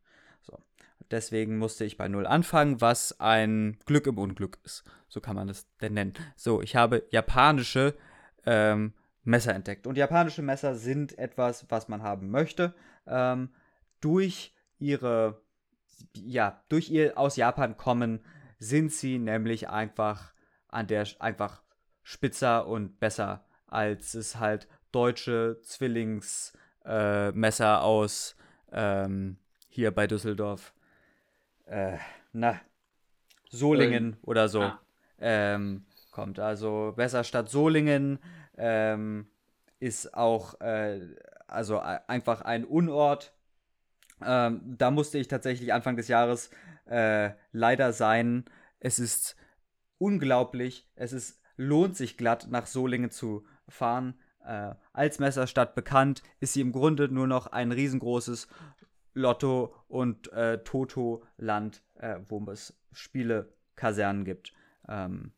[1.11, 4.85] Deswegen musste ich bei Null anfangen, was ein Glück im Unglück ist.
[5.09, 6.15] So kann man es denn nennen.
[6.37, 7.97] So, ich habe japanische
[8.47, 8.95] ähm,
[9.25, 9.87] Messer entdeckt.
[9.87, 12.75] Und japanische Messer sind etwas, was man haben möchte.
[13.07, 13.51] Ähm,
[14.01, 15.43] durch ihre,
[16.15, 18.21] ja, durch ihr aus Japan kommen,
[18.59, 20.33] sind sie nämlich einfach
[20.69, 21.63] an der, einfach
[22.03, 28.37] spitzer und besser, als es halt deutsche Zwillingsmesser äh, aus
[28.73, 29.39] ähm,
[29.69, 30.73] hier bei Düsseldorf
[31.71, 31.99] äh,
[32.33, 32.61] na,
[33.49, 34.81] Solingen ähm, oder so ah.
[35.19, 36.39] ähm, kommt.
[36.39, 38.19] Also besser statt Solingen
[38.57, 39.27] ähm,
[39.79, 41.01] ist auch äh,
[41.47, 43.33] also einfach ein Unort
[44.23, 46.51] Ähm, da musste ich tatsächlich Anfang des Jahres
[46.87, 48.45] äh, leider sein.
[48.79, 49.35] Es ist
[49.99, 50.87] unglaublich.
[50.95, 54.19] Es ist, lohnt sich glatt, nach Solingen zu fahren.
[54.45, 58.49] Äh, als Messerstadt bekannt, ist sie im Grunde nur noch ein riesengroßes
[59.15, 64.53] Lotto- und äh, Toto-Land, äh, wo es Spielekasernen gibt.
[64.89, 65.33] Ähm,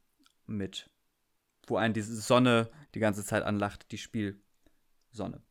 [0.47, 0.91] mit,
[1.67, 5.43] wo einen die Sonne die ganze Zeit anlacht, die Spielsonne.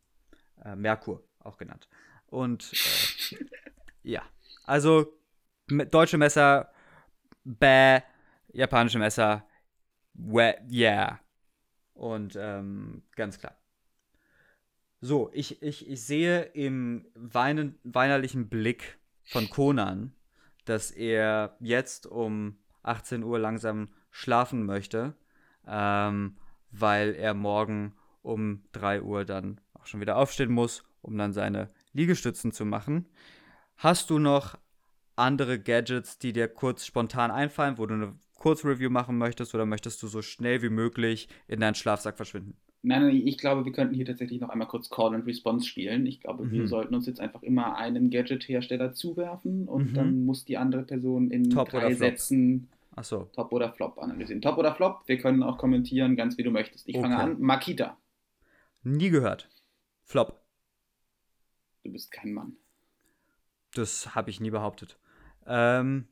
[0.64, 1.88] Äh, Merkur auch genannt.
[2.26, 3.44] Und äh,
[4.02, 4.22] ja,
[4.64, 5.18] also
[5.66, 6.72] deutsche Messer,
[7.44, 8.00] bäh,
[8.52, 9.46] japanische Messer,
[10.14, 11.20] weh, yeah.
[11.94, 13.56] Und ähm, ganz klar.
[15.04, 20.12] So, ich, ich, ich sehe im weinen, weinerlichen Blick von Conan,
[20.64, 25.16] dass er jetzt um 18 Uhr langsam schlafen möchte,
[25.66, 26.36] ähm,
[26.70, 31.70] weil er morgen um 3 Uhr dann auch schon wieder aufstehen muss, um dann seine
[31.92, 33.06] Liegestützen zu machen.
[33.78, 34.56] Hast du noch
[35.16, 40.00] andere Gadgets, die dir kurz spontan einfallen, wo du eine Kurzreview machen möchtest oder möchtest
[40.04, 42.56] du so schnell wie möglich in deinen Schlafsack verschwinden?
[42.84, 46.04] Nein, nein, ich glaube, wir könnten hier tatsächlich noch einmal kurz Call and Response spielen.
[46.06, 46.50] Ich glaube, mhm.
[46.50, 49.94] wir sollten uns jetzt einfach immer einen Gadget-Hersteller zuwerfen und mhm.
[49.94, 52.68] dann muss die andere Person in Top drei Sätzen
[53.00, 53.30] so.
[53.32, 54.42] Top oder Flop analysieren.
[54.42, 56.86] Top oder Flop, wir können auch kommentieren, ganz wie du möchtest.
[56.88, 57.04] Ich okay.
[57.04, 57.40] fange an.
[57.40, 57.96] Makita.
[58.82, 59.48] Nie gehört.
[60.02, 60.42] Flop.
[61.84, 62.56] Du bist kein Mann.
[63.74, 64.98] Das habe ich nie behauptet.
[65.46, 66.06] Ähm,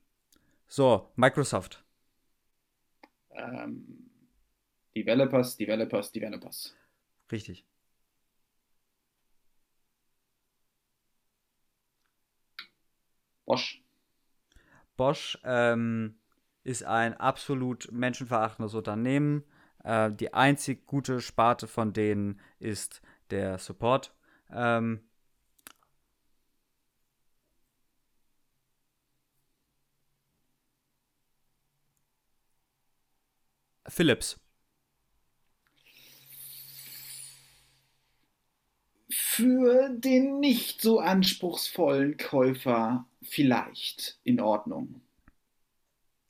[0.66, 1.84] so, Microsoft.
[3.32, 4.09] Ähm,
[5.00, 6.76] Developers, Developers, Developers.
[7.32, 7.64] Richtig.
[13.46, 13.82] Bosch.
[14.98, 16.18] Bosch ähm,
[16.64, 19.44] ist ein absolut menschenverachtendes Unternehmen.
[19.84, 24.14] Äh, die einzig gute Sparte von denen ist der Support.
[24.50, 25.00] Ähm,
[33.88, 34.38] Philips.
[39.40, 45.00] Für den nicht so anspruchsvollen Käufer vielleicht in Ordnung.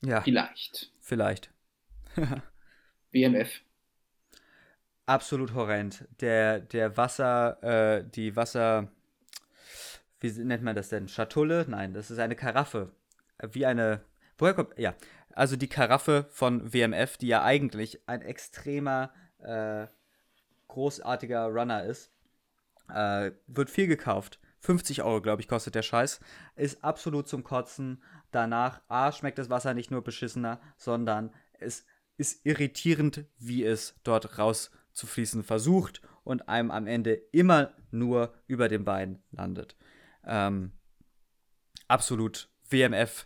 [0.01, 0.21] Ja.
[0.21, 0.93] Vielleicht.
[1.01, 1.51] Vielleicht.
[3.11, 3.49] WMF.
[5.05, 6.07] Absolut horrend.
[6.21, 7.61] Der, der Wasser,
[7.99, 8.89] äh, die Wasser,
[10.21, 11.09] wie nennt man das denn?
[11.09, 11.65] Schatulle?
[11.67, 12.93] Nein, das ist eine Karaffe.
[13.51, 14.05] Wie eine,
[14.37, 14.95] woher kommt, ja,
[15.33, 19.87] also die Karaffe von WMF, die ja eigentlich ein extremer, äh,
[20.69, 22.09] großartiger Runner ist,
[22.93, 24.39] äh, wird viel gekauft.
[24.59, 26.19] 50 Euro, glaube ich, kostet der Scheiß.
[26.55, 28.03] Ist absolut zum Kotzen.
[28.31, 31.85] Danach, A, schmeckt das Wasser nicht nur beschissener, sondern es
[32.17, 38.85] ist irritierend, wie es dort rauszufließen versucht und einem am Ende immer nur über den
[38.85, 39.75] Beinen landet.
[40.23, 40.71] Ähm,
[41.87, 43.25] absolut WMF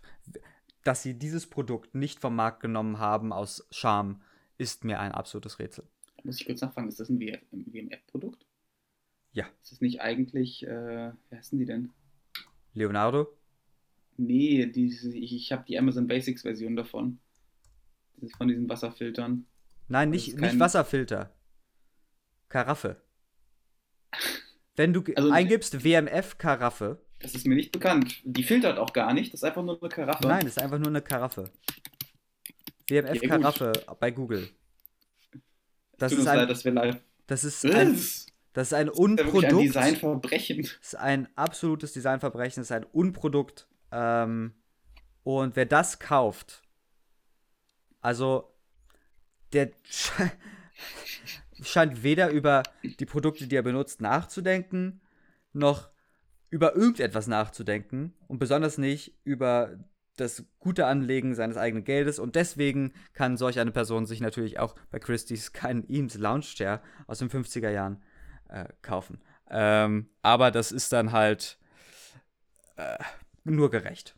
[0.86, 4.22] dass sie dieses Produkt nicht vom Markt genommen haben aus Scham,
[4.57, 5.86] ist mir ein absolutes Rätsel.
[6.24, 8.44] Muss ich kurz nachfragen, ist das ein WMF-Produkt?
[9.36, 9.45] Ja.
[9.61, 11.91] Ist das nicht eigentlich, äh, wie heißen die denn?
[12.73, 13.27] Leonardo?
[14.17, 17.19] Nee, die, ich, ich habe die Amazon Basics Version davon.
[18.38, 19.45] Von diesen Wasserfiltern.
[19.89, 20.51] Nein, nicht, kein...
[20.51, 21.36] nicht Wasserfilter.
[22.47, 23.01] Karaffe.
[24.77, 28.21] Wenn du also, eingibst WMF-Karaffe, das ist mir nicht bekannt.
[28.23, 29.33] Die filtert auch gar nicht.
[29.33, 30.27] Das ist einfach nur eine Karaffe.
[30.27, 31.51] Nein, das ist einfach nur eine Karaffe.
[32.88, 34.49] WMF-Karaffe bei Google.
[35.97, 37.01] Das Tut ist ein, leid, dass wir live.
[37.27, 37.97] Das ist ein,
[38.56, 39.43] das ist ein Unprodukt.
[39.43, 40.62] Das ist ein Designverbrechen.
[40.62, 42.62] Das ist ein absolutes Designverbrechen.
[42.62, 43.68] Das ist ein Unprodukt.
[43.91, 44.53] Ähm,
[45.24, 46.64] und wer das kauft,
[47.99, 48.56] also
[49.51, 49.72] der
[51.62, 55.01] scheint weder über die Produkte, die er benutzt, nachzudenken,
[55.51, 55.89] noch
[56.49, 59.78] über irgendetwas nachzudenken und besonders nicht über
[60.16, 64.76] das gute Anlegen seines eigenen Geldes und deswegen kann solch eine Person sich natürlich auch
[64.91, 68.01] bei Christie's keinen Eames Lounge Chair aus den 50er Jahren
[68.49, 69.21] äh, kaufen.
[69.49, 71.57] Ähm, aber das ist dann halt
[72.77, 72.97] äh,
[73.43, 74.15] nur gerecht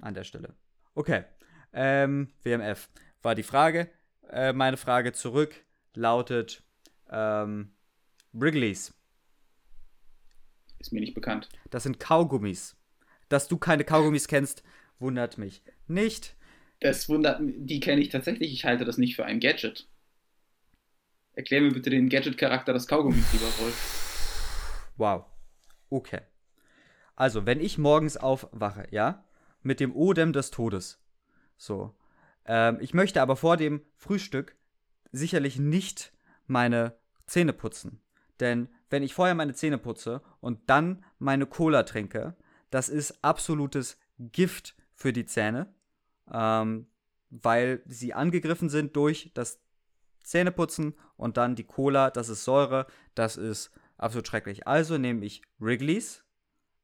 [0.00, 0.54] an der Stelle.
[0.94, 1.24] Okay,
[1.72, 2.88] ähm, WMF
[3.22, 3.88] war die Frage.
[4.28, 5.54] Äh, meine Frage zurück
[5.94, 6.62] lautet
[7.10, 7.72] ähm,
[8.32, 8.94] Wrigley's.
[10.78, 11.48] Ist mir nicht bekannt.
[11.70, 12.76] Das sind Kaugummis.
[13.28, 14.62] Dass du keine Kaugummis kennst,
[14.98, 16.36] wundert mich nicht.
[16.80, 17.54] Das wundert mich.
[17.58, 18.52] Die kenne ich tatsächlich.
[18.52, 19.89] Ich halte das nicht für ein Gadget.
[21.34, 24.92] Erklär mir bitte den Gadget-Charakter des Kaugummis, lieber Wolf.
[24.96, 25.24] Wow.
[25.88, 26.20] Okay.
[27.14, 29.24] Also, wenn ich morgens aufwache, ja,
[29.62, 31.02] mit dem Odem des Todes.
[31.56, 31.94] So.
[32.46, 34.56] Ähm, ich möchte aber vor dem Frühstück
[35.12, 36.12] sicherlich nicht
[36.46, 38.00] meine Zähne putzen.
[38.40, 42.34] Denn wenn ich vorher meine Zähne putze und dann meine Cola trinke,
[42.70, 45.72] das ist absolutes Gift für die Zähne,
[46.32, 46.86] ähm,
[47.30, 49.60] weil sie angegriffen sind durch das
[50.22, 54.66] Zähneputzen und dann die Cola, das ist Säure, das ist absolut schrecklich.
[54.66, 56.24] Also nehme ich Wrigley's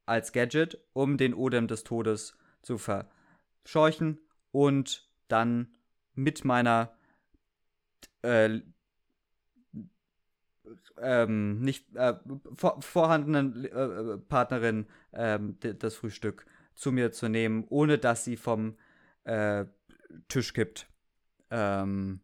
[0.05, 4.21] als Gadget, um den Odem des Todes zu verscheuchen
[4.53, 5.75] und dann
[6.15, 6.95] mit meiner
[8.23, 8.61] äh,
[11.01, 12.15] ähm, nicht äh,
[12.55, 18.77] vor, vorhandenen äh, Partnerin ähm, das Frühstück zu mir zu nehmen, ohne dass sie vom
[19.25, 19.67] äh,
[20.29, 20.89] Tisch kippt.
[21.51, 22.21] Ähm,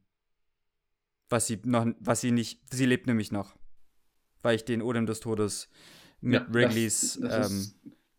[1.33, 3.57] was sie noch, was sie nicht, sie lebt nämlich noch,
[4.43, 5.69] weil ich den Odem des Todes
[6.21, 7.19] mit ja, Wrigley's.
[7.21, 7.77] Das, das, ähm, ist,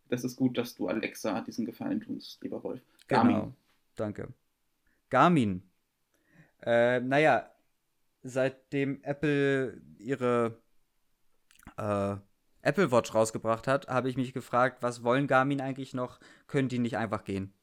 [0.09, 2.81] das, ist, gut, dass du Alexa diesen Gefallen tust, lieber Wolf.
[3.07, 3.35] Garmin.
[3.35, 3.53] Genau,
[3.95, 4.33] danke.
[5.09, 5.63] Garmin.
[6.61, 7.49] Äh, naja,
[8.23, 10.57] seitdem Apple ihre
[11.77, 12.15] äh,
[12.61, 16.19] Apple Watch rausgebracht hat, habe ich mich gefragt, was wollen Garmin eigentlich noch?
[16.47, 17.53] Können die nicht einfach gehen?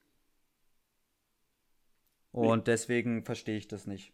[2.32, 2.64] Und nee.
[2.64, 4.12] deswegen verstehe ich das nicht.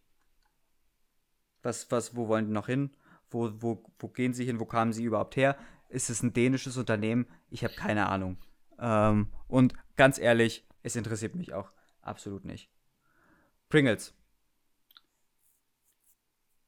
[1.66, 2.90] Was, was, wo wollen die noch hin?
[3.28, 4.60] Wo, wo, wo gehen sie hin?
[4.60, 5.58] Wo kamen sie überhaupt her?
[5.88, 7.26] Ist es ein dänisches Unternehmen?
[7.50, 8.38] Ich habe keine Ahnung.
[8.78, 12.70] Ähm, und ganz ehrlich, es interessiert mich auch absolut nicht.
[13.68, 14.14] Pringles.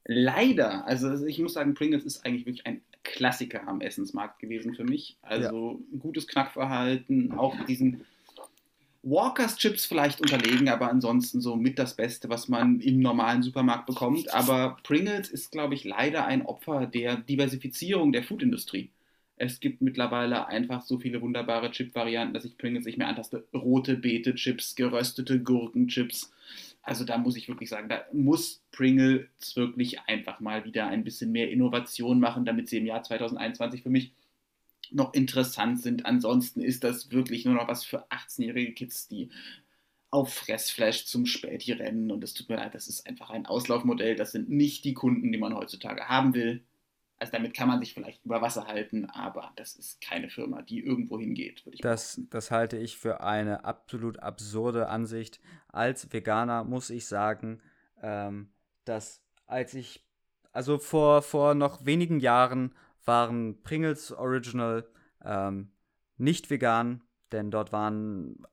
[0.03, 4.83] Leider, also ich muss sagen, Pringles ist eigentlich wirklich ein Klassiker am Essensmarkt gewesen für
[4.83, 5.17] mich.
[5.21, 5.97] Also ja.
[5.97, 8.05] gutes Knackverhalten, auch diesen
[9.01, 13.85] Walkers Chips vielleicht unterlegen, aber ansonsten so mit das Beste, was man im normalen Supermarkt
[13.85, 14.33] bekommt.
[14.33, 18.89] Aber Pringles ist, glaube ich, leider ein Opfer der Diversifizierung der Foodindustrie.
[19.37, 23.45] Es gibt mittlerweile einfach so viele wunderbare Chip-Varianten, dass ich Pringles nicht mehr antaste.
[23.53, 26.33] Rote Beete-Chips, geröstete Gurkenchips.
[26.81, 31.31] Also da muss ich wirklich sagen, da muss Pringles wirklich einfach mal wieder ein bisschen
[31.31, 34.11] mehr Innovation machen, damit sie im Jahr 2021 für mich
[34.91, 36.05] noch interessant sind.
[36.05, 39.29] Ansonsten ist das wirklich nur noch was für 18-jährige Kids, die
[40.11, 42.11] auf Fressflash zum Späti rennen.
[42.11, 44.15] Und es tut mir leid, das ist einfach ein Auslaufmodell.
[44.15, 46.63] Das sind nicht die Kunden, die man heutzutage haben will.
[47.19, 50.79] Also damit kann man sich vielleicht über Wasser halten, aber das ist keine Firma, die
[50.79, 55.41] irgendwo hingeht, würde ich das, Das halte ich für eine absolut absurde Ansicht.
[55.67, 57.61] Als Veganer muss ich sagen,
[58.01, 58.49] ähm,
[58.85, 60.05] dass als ich,
[60.53, 62.73] also vor, vor noch wenigen Jahren
[63.05, 64.87] waren Pringles Original
[65.23, 65.71] ähm,
[66.17, 68.45] nicht vegan, denn dort waren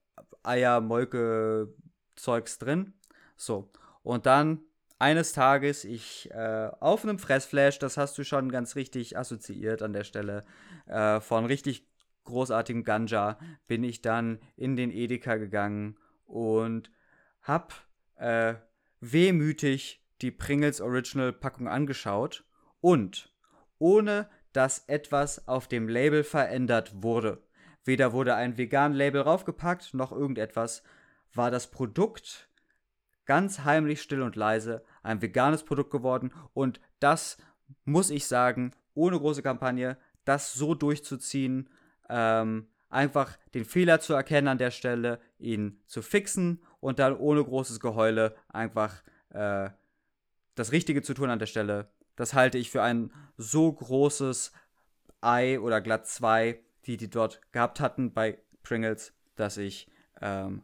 [0.43, 1.75] Eier, Molke,
[2.15, 2.95] Zeugs drin.
[3.37, 3.71] So.
[4.03, 4.61] Und dann
[4.99, 9.93] eines Tages, ich äh, auf einem Fressflash, das hast du schon ganz richtig assoziiert an
[9.93, 10.45] der Stelle,
[10.87, 11.87] äh, von richtig
[12.25, 16.91] großartigem Ganja, bin ich dann in den Edeka gegangen und
[17.43, 17.75] hab
[18.17, 18.55] äh,
[19.01, 22.45] wehmütig die Pringles Original Packung angeschaut
[22.81, 23.33] und
[23.79, 27.43] ohne dass etwas auf dem Label verändert wurde.
[27.85, 30.83] Weder wurde ein vegan Label raufgepackt, noch irgendetwas.
[31.35, 32.49] War das Produkt
[33.27, 37.39] ganz heimlich still und leise ein veganes Produkt geworden und das
[37.85, 41.69] muss ich sagen, ohne große Kampagne, das so durchzuziehen,
[42.09, 47.45] ähm, einfach den Fehler zu erkennen an der Stelle, ihn zu fixen und dann ohne
[47.45, 49.71] großes Geheule einfach äh,
[50.55, 51.91] das Richtige zu tun an der Stelle.
[52.17, 54.53] Das halte ich für ein so großes
[55.21, 59.89] Ei oder glatt zwei, die die dort gehabt hatten bei Pringles, dass ich
[60.21, 60.63] ähm,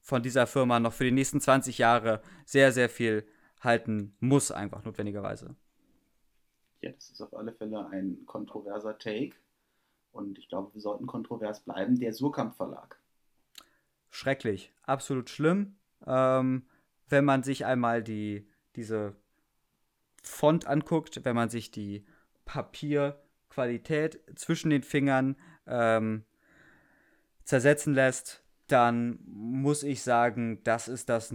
[0.00, 3.26] von dieser Firma noch für die nächsten 20 Jahre sehr, sehr viel
[3.60, 5.56] halten muss, einfach notwendigerweise.
[6.80, 9.36] Ja, das ist auf alle Fälle ein kontroverser Take.
[10.12, 11.98] Und ich glaube, wir sollten kontrovers bleiben.
[11.98, 13.00] Der Surkamp Verlag.
[14.10, 15.76] Schrecklich, absolut schlimm.
[16.06, 16.66] Ähm,
[17.08, 18.46] wenn man sich einmal die,
[18.76, 19.16] diese
[20.24, 22.04] Font anguckt, wenn man sich die
[22.44, 26.24] Papierqualität zwischen den Fingern ähm,
[27.44, 31.34] zersetzen lässt, dann muss ich sagen, das ist das,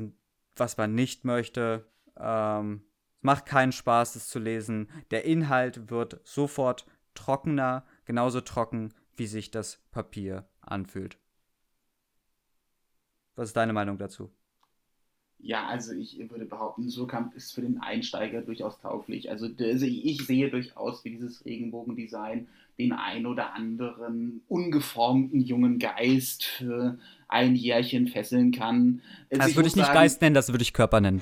[0.55, 1.87] was man nicht möchte.
[2.17, 2.83] Ähm,
[3.21, 4.89] macht keinen Spaß, es zu lesen.
[5.11, 11.19] Der Inhalt wird sofort trockener, genauso trocken, wie sich das Papier anfühlt.
[13.35, 14.31] Was ist deine Meinung dazu?
[15.41, 19.31] Ja, also ich würde behaupten, Surkamp ist für den Einsteiger durchaus tauglich.
[19.31, 26.43] Also, also ich sehe durchaus, wie dieses Regenbogendesign den ein oder anderen ungeformten jungen Geist
[26.43, 29.01] für ein Jährchen fesseln kann.
[29.29, 31.21] Also das würde ich nicht sagen, Geist nennen, das würde ich Körper nennen.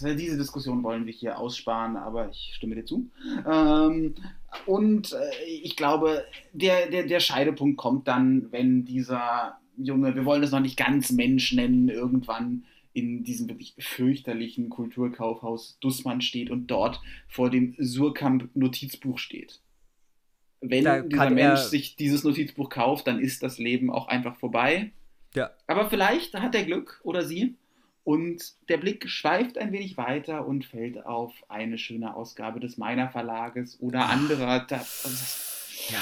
[0.00, 3.10] Diese Diskussion wollen wir hier aussparen, aber ich stimme dir zu.
[3.48, 4.14] Ähm,
[4.66, 10.42] und äh, ich glaube, der, der, der Scheidepunkt kommt dann, wenn dieser Junge, wir wollen
[10.42, 16.68] es noch nicht ganz Mensch nennen, irgendwann in diesem wirklich fürchterlichen Kulturkaufhaus Dussmann steht und
[16.68, 19.60] dort vor dem Surkamp Notizbuch steht.
[20.60, 24.92] wenn Da dieser Mensch sich dieses Notizbuch kauft, dann ist das Leben auch einfach vorbei.
[25.34, 25.50] Ja.
[25.66, 27.56] Aber vielleicht hat er Glück oder sie
[28.04, 33.08] und der Blick schweift ein wenig weiter und fällt auf eine schöne Ausgabe des Meiner
[33.08, 34.60] Verlages oder anderer.
[34.60, 35.98] Das, Ja.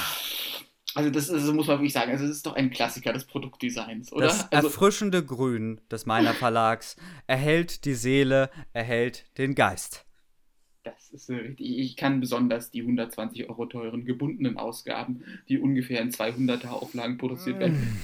[0.94, 4.12] Also das ist, muss man wirklich sagen, also das ist doch ein Klassiker des Produktdesigns,
[4.12, 4.26] oder?
[4.26, 10.04] Das also, erfrischende Grün des Meiner Verlags erhält die Seele, erhält den Geist.
[10.84, 11.78] Das ist so richtig.
[11.78, 17.60] Ich kann besonders die 120 Euro teuren gebundenen Ausgaben, die ungefähr in 200er Auflagen produziert
[17.60, 18.00] werden.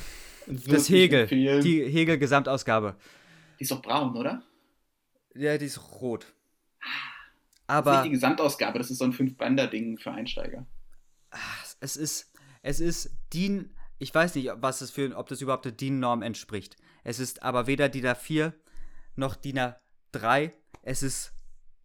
[0.47, 1.63] Das wirklich Hegel, empfehlen.
[1.63, 2.97] Die, die Hegel-Gesamtausgabe.
[3.59, 4.43] ist doch braun, oder?
[5.35, 6.25] Ja, die ist rot.
[6.25, 10.67] Das ist Aber nicht die Gesamtausgabe, das ist so ein Fünf-Bander-Ding für Einsteiger.
[11.31, 12.33] ach, es ist,
[12.63, 16.77] es ist DIN, ich weiß nicht, was es für, ob das überhaupt der DIN-Norm entspricht.
[17.05, 18.53] Es ist aber weder DIN A4
[19.17, 19.59] noch DIN
[20.13, 20.53] A3.
[20.83, 21.33] Es ist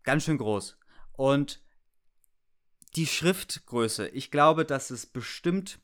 [0.04, 0.78] ganz schön groß.
[1.14, 1.62] Und
[2.96, 5.80] die Schriftgröße, ich glaube, das ist bestimmt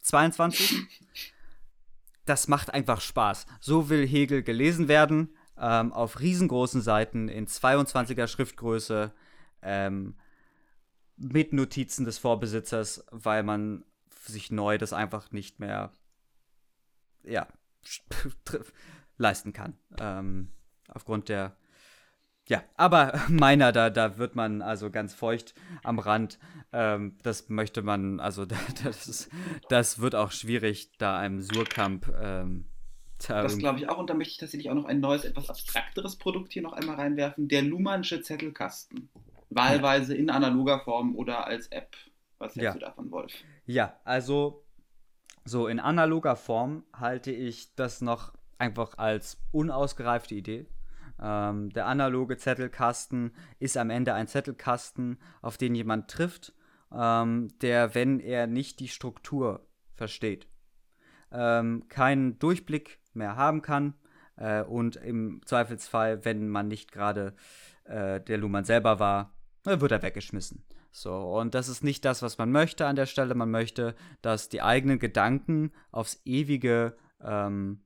[0.00, 0.76] 22.
[2.24, 3.46] Das macht einfach Spaß.
[3.58, 5.36] So will Hegel gelesen werden.
[5.58, 9.12] Ähm, auf riesengroßen Seiten in 22er Schriftgröße.
[9.60, 10.14] Ähm,
[11.16, 13.84] mit Notizen des Vorbesitzers, weil man
[14.30, 15.92] sich neu das einfach nicht mehr
[17.24, 17.46] ja,
[19.16, 19.76] leisten kann.
[19.98, 20.52] Ähm,
[20.88, 21.56] aufgrund der
[22.48, 26.38] ja, aber meiner, da, da wird man also ganz feucht am Rand.
[26.72, 28.44] Ähm, das möchte man, also
[28.84, 29.30] das, ist,
[29.68, 32.12] das wird auch schwierig, da einem Surkamp.
[32.20, 32.66] Ähm,
[33.26, 33.98] da Das glaube ich auch.
[33.98, 36.96] Und da möchte ich tatsächlich auch noch ein neues, etwas abstrakteres Produkt hier noch einmal
[36.96, 37.48] reinwerfen.
[37.48, 39.08] Der Luhmannsche Zettelkasten.
[39.50, 41.94] Wahlweise in analoger Form oder als App.
[42.42, 42.72] Was hältst Ja.
[42.72, 43.32] du davon, Wolf?
[43.66, 44.64] Ja, also
[45.44, 50.66] so in analoger Form halte ich das noch einfach als unausgereifte Idee.
[51.20, 56.52] Ähm, der analoge Zettelkasten ist am Ende ein Zettelkasten, auf den jemand trifft,
[56.92, 59.64] ähm, der, wenn er nicht die Struktur
[59.94, 60.48] versteht,
[61.30, 63.94] ähm, keinen Durchblick mehr haben kann
[64.36, 67.34] äh, und im Zweifelsfall, wenn man nicht gerade
[67.84, 69.32] äh, der Luhmann selber war,
[69.64, 70.64] wird er weggeschmissen.
[70.94, 73.34] So, und das ist nicht das, was man möchte an der Stelle.
[73.34, 77.80] Man möchte, dass die eigenen Gedanken aufs ewige ähm,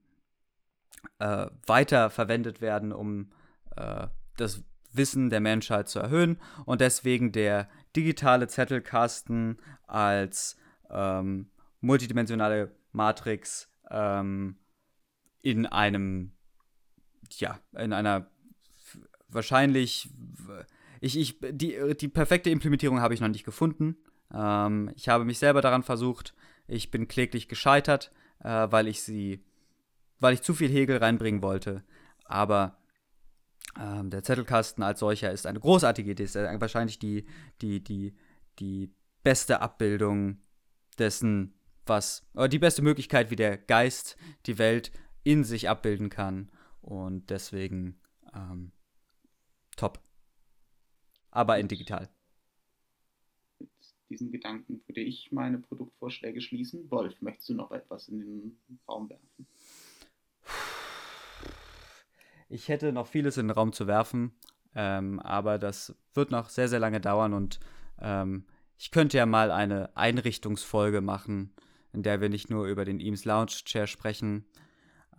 [1.19, 3.31] äh, weiter verwendet werden, um
[3.77, 6.37] äh, das Wissen der Menschheit zu erhöhen.
[6.65, 10.57] Und deswegen der digitale Zettelkasten als
[10.89, 11.49] ähm,
[11.79, 14.57] multidimensionale Matrix ähm,
[15.41, 16.33] in einem,
[17.37, 18.29] ja, in einer
[19.29, 20.09] wahrscheinlich,
[21.01, 23.97] ich, ich, die, die perfekte Implementierung habe ich noch nicht gefunden.
[24.33, 26.33] Ähm, ich habe mich selber daran versucht.
[26.67, 28.11] Ich bin kläglich gescheitert,
[28.43, 29.43] äh, weil ich sie,
[30.19, 31.83] weil ich zu viel Hegel reinbringen wollte.
[32.25, 32.77] Aber
[33.79, 36.23] ähm, der Zettelkasten als solcher ist eine großartige Idee.
[36.23, 37.25] Ist wahrscheinlich die,
[37.61, 38.15] die, die,
[38.59, 38.93] die
[39.23, 40.39] beste Abbildung
[40.97, 41.53] dessen,
[41.85, 44.91] was, oder die beste Möglichkeit, wie der Geist die Welt
[45.23, 46.51] in sich abbilden kann.
[46.81, 47.99] Und deswegen
[48.33, 48.71] ähm,
[49.75, 49.99] top.
[51.37, 52.09] Aber in digital.
[53.59, 53.69] Mit
[54.09, 56.89] diesen Gedanken würde ich meine Produktvorschläge schließen.
[56.89, 59.45] Wolf, möchtest du noch etwas in den Raum werfen?
[62.49, 64.31] Ich hätte noch vieles in den Raum zu werfen,
[64.73, 67.59] ähm, aber das wird noch sehr, sehr lange dauern und
[67.99, 68.47] ähm,
[68.79, 71.53] ich könnte ja mal eine Einrichtungsfolge machen,
[71.93, 74.45] in der wir nicht nur über den Eames Lounge Chair sprechen,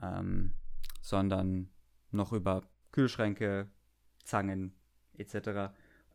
[0.03, 0.53] ähm,
[1.01, 1.71] sondern
[2.11, 3.71] noch über Kühlschränke,
[4.25, 4.75] Zangen
[5.17, 5.71] etc.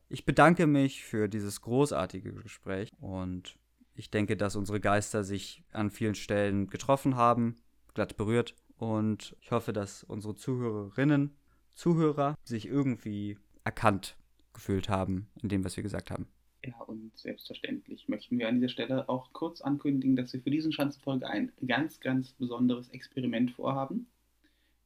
[0.09, 3.57] Ich bedanke mich für dieses großartige Gespräch und
[3.95, 7.57] ich denke, dass unsere Geister sich an vielen Stellen getroffen haben,
[7.93, 8.55] glatt berührt.
[8.77, 11.35] Und ich hoffe, dass unsere Zuhörerinnen,
[11.73, 14.17] Zuhörer sich irgendwie erkannt
[14.53, 16.27] gefühlt haben in dem, was wir gesagt haben.
[16.65, 20.71] Ja, und selbstverständlich möchten wir an dieser Stelle auch kurz ankündigen, dass wir für diesen
[20.71, 24.07] Schanzenfolge ein ganz, ganz besonderes Experiment vorhaben.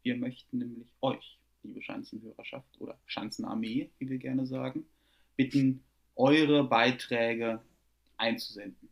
[0.01, 4.85] Wir möchten nämlich euch, liebe Schanzenhörerschaft oder Schanzenarmee, wie wir gerne sagen,
[5.37, 5.83] bitten,
[6.15, 7.61] eure Beiträge
[8.17, 8.89] einzusenden.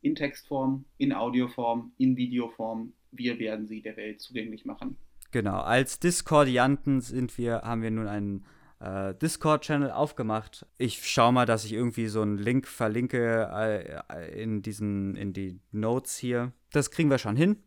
[0.00, 2.92] In Textform, in Audioform, in Videoform.
[3.12, 4.96] Wir werden sie der Welt zugänglich machen.
[5.30, 8.44] Genau, als Discordianten sind wir, haben wir nun einen
[8.80, 10.66] äh, Discord-Channel aufgemacht.
[10.76, 15.60] Ich schaue mal, dass ich irgendwie so einen Link verlinke äh, in diesen, in die
[15.70, 16.52] Notes hier.
[16.72, 17.62] Das kriegen wir schon hin.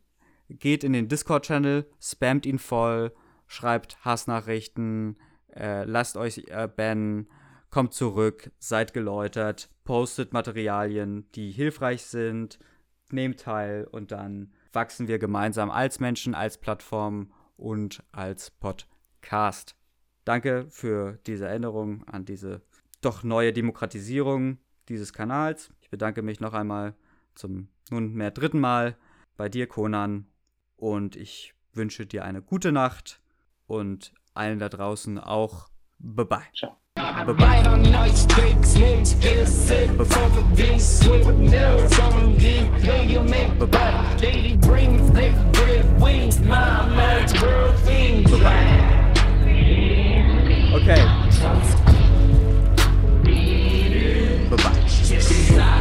[0.48, 3.12] Geht in den Discord-Channel, spammt ihn voll,
[3.48, 5.16] schreibt Hassnachrichten,
[5.54, 7.28] äh, lasst euch äh, bannen,
[7.70, 12.58] kommt zurück, seid geläutert, postet Materialien, die hilfreich sind,
[13.10, 19.76] nehmt teil und dann wachsen wir gemeinsam als Menschen, als Plattform und als Podcast.
[20.24, 22.62] Danke für diese Erinnerung an diese
[23.00, 24.58] doch neue Demokratisierung
[24.88, 25.70] dieses Kanals.
[25.80, 26.94] Ich bedanke mich noch einmal
[27.34, 28.96] zum nunmehr dritten Mal
[29.36, 30.26] bei dir, Conan.
[30.76, 33.20] Und ich wünsche dir eine gute Nacht
[33.66, 35.70] und allen da draußen auch.
[35.98, 36.52] Bye-bye.
[36.54, 36.76] Ciao.
[36.96, 42.70] Right on nice big slims, get a sip from the big sweet milk from the
[42.80, 44.22] play you make bad.
[44.22, 48.32] Lady bring thick bread wings, my man's girl things.
[50.72, 51.04] Okay.
[54.48, 54.86] Bye-bye.
[55.52, 55.75] Bye-bye.